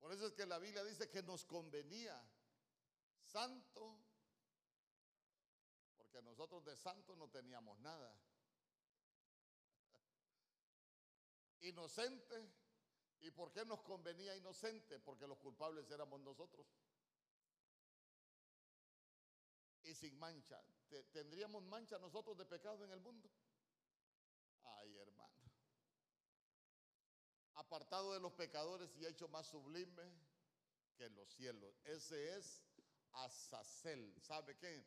Por 0.00 0.10
eso 0.10 0.26
es 0.26 0.32
que 0.32 0.44
la 0.44 0.58
Biblia 0.58 0.82
dice 0.82 1.08
que 1.08 1.22
nos 1.22 1.44
convenía 1.44 2.20
santo, 3.20 3.96
porque 5.96 6.20
nosotros 6.20 6.64
de 6.64 6.76
santo 6.76 7.14
no 7.14 7.28
teníamos 7.28 7.78
nada. 7.78 8.12
Inocente. 11.68 12.50
¿Y 13.20 13.30
por 13.30 13.52
qué 13.52 13.64
nos 13.64 13.80
convenía 13.82 14.36
inocente? 14.36 14.98
Porque 15.00 15.26
los 15.26 15.38
culpables 15.38 15.90
éramos 15.90 16.20
nosotros. 16.20 16.66
Y 19.82 19.94
sin 19.94 20.18
mancha. 20.18 20.62
¿Tendríamos 21.12 21.62
mancha 21.64 21.98
nosotros 21.98 22.36
de 22.36 22.44
pecado 22.44 22.84
en 22.84 22.92
el 22.92 23.00
mundo? 23.00 23.30
Ay, 24.64 24.96
hermano. 24.98 25.34
Apartado 27.54 28.12
de 28.12 28.20
los 28.20 28.32
pecadores 28.32 28.94
y 28.96 29.06
hecho 29.06 29.28
más 29.28 29.46
sublime 29.46 30.02
que 30.96 31.08
los 31.10 31.28
cielos. 31.30 31.74
Ese 31.84 32.36
es 32.36 32.62
Azazel. 33.12 34.14
¿Sabe 34.20 34.56
qué? 34.56 34.84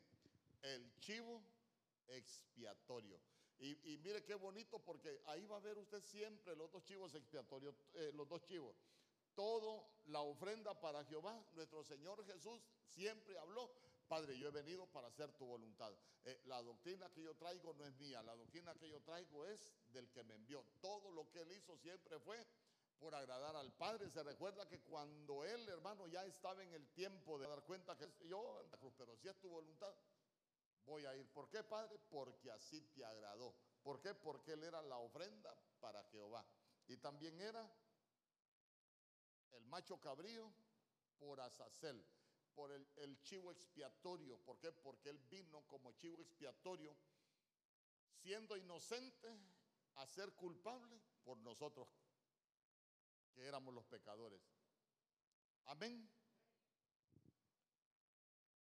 El 0.62 0.98
chivo 1.00 1.42
expiatorio. 2.08 3.20
Y, 3.62 3.96
mire 3.98 4.24
qué 4.24 4.34
bonito 4.34 4.80
porque 4.80 5.22
ahí 5.26 5.46
va 5.46 5.56
a 5.56 5.60
ver 5.60 5.78
usted 5.78 6.00
siempre 6.00 6.56
los 6.56 6.68
dos 6.72 6.82
chivos 6.82 7.14
expiatorios, 7.14 7.76
eh, 7.94 8.10
los 8.12 8.28
dos 8.28 8.42
chivos. 8.42 8.74
Todo 9.36 9.86
la 10.06 10.20
ofrenda 10.20 10.78
para 10.80 11.04
Jehová, 11.04 11.40
nuestro 11.52 11.84
Señor 11.84 12.24
Jesús 12.26 12.60
siempre 12.84 13.38
habló, 13.38 13.70
Padre, 14.08 14.36
yo 14.36 14.48
he 14.48 14.50
venido 14.50 14.86
para 14.86 15.06
hacer 15.06 15.32
tu 15.34 15.46
voluntad. 15.46 15.94
Eh, 16.24 16.40
la 16.46 16.60
doctrina 16.60 17.08
que 17.10 17.22
yo 17.22 17.36
traigo 17.36 17.72
no 17.74 17.86
es 17.86 17.94
mía, 17.98 18.20
la 18.24 18.34
doctrina 18.34 18.74
que 18.74 18.88
yo 18.88 19.00
traigo 19.00 19.46
es 19.46 19.64
del 19.92 20.10
que 20.10 20.24
me 20.24 20.34
envió. 20.34 20.64
Todo 20.80 21.12
lo 21.12 21.30
que 21.30 21.40
él 21.40 21.52
hizo 21.52 21.76
siempre 21.78 22.18
fue 22.18 22.44
por 22.98 23.14
agradar 23.14 23.54
al 23.54 23.72
Padre. 23.72 24.10
Se 24.10 24.24
recuerda 24.24 24.68
que 24.68 24.80
cuando 24.80 25.44
él, 25.44 25.68
hermano, 25.68 26.08
ya 26.08 26.26
estaba 26.26 26.62
en 26.64 26.74
el 26.74 26.88
tiempo 26.90 27.38
de 27.38 27.46
dar 27.46 27.62
cuenta 27.62 27.96
que 27.96 28.08
yo, 28.26 28.64
pero 28.98 29.16
si 29.16 29.28
es 29.28 29.36
tu 29.40 29.48
voluntad, 29.48 29.94
voy 30.86 31.04
a 31.06 31.16
ir. 31.16 31.28
¿Por 31.30 31.48
qué, 31.48 31.62
Padre? 31.62 31.98
Porque 32.10 32.50
así 32.50 32.80
te 32.94 33.04
agradó. 33.04 33.54
¿Por 33.82 34.00
qué? 34.00 34.14
Porque 34.14 34.52
él 34.52 34.62
era 34.64 34.82
la 34.82 34.98
ofrenda 34.98 35.54
para 35.80 36.04
Jehová. 36.04 36.44
Y 36.86 36.96
también 36.96 37.40
era 37.40 37.68
el 39.52 39.64
macho 39.66 40.00
cabrío 40.00 40.52
por 41.18 41.40
Azazel, 41.40 42.04
por 42.54 42.70
el, 42.72 42.86
el 42.96 43.20
chivo 43.22 43.52
expiatorio. 43.52 44.38
¿Por 44.38 44.58
qué? 44.58 44.72
Porque 44.72 45.10
él 45.10 45.18
vino 45.30 45.62
como 45.68 45.92
chivo 45.92 46.20
expiatorio, 46.22 46.96
siendo 48.22 48.56
inocente, 48.56 49.38
a 49.96 50.06
ser 50.06 50.32
culpable 50.34 51.00
por 51.22 51.36
nosotros, 51.38 51.86
que 53.34 53.44
éramos 53.44 53.74
los 53.74 53.84
pecadores. 53.84 54.40
Amén. 55.66 56.10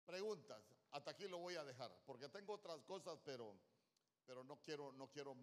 Preguntas. 0.05 0.70
Hasta 0.93 1.13
aquí 1.13 1.29
lo 1.29 1.39
voy 1.39 1.55
a 1.55 1.65
dejar, 1.65 1.97
porque 2.05 2.29
tengo 2.29 2.55
otras 2.55 2.83
cosas, 2.83 3.19
pero, 3.25 3.55
pero 4.27 4.43
no 4.43 4.61
quiero, 4.61 4.93
no 4.93 5.09
quiero 5.09 5.37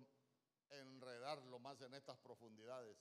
enredarlo 0.70 1.60
más 1.60 1.82
en 1.82 1.94
estas 1.94 2.18
profundidades. 2.18 2.98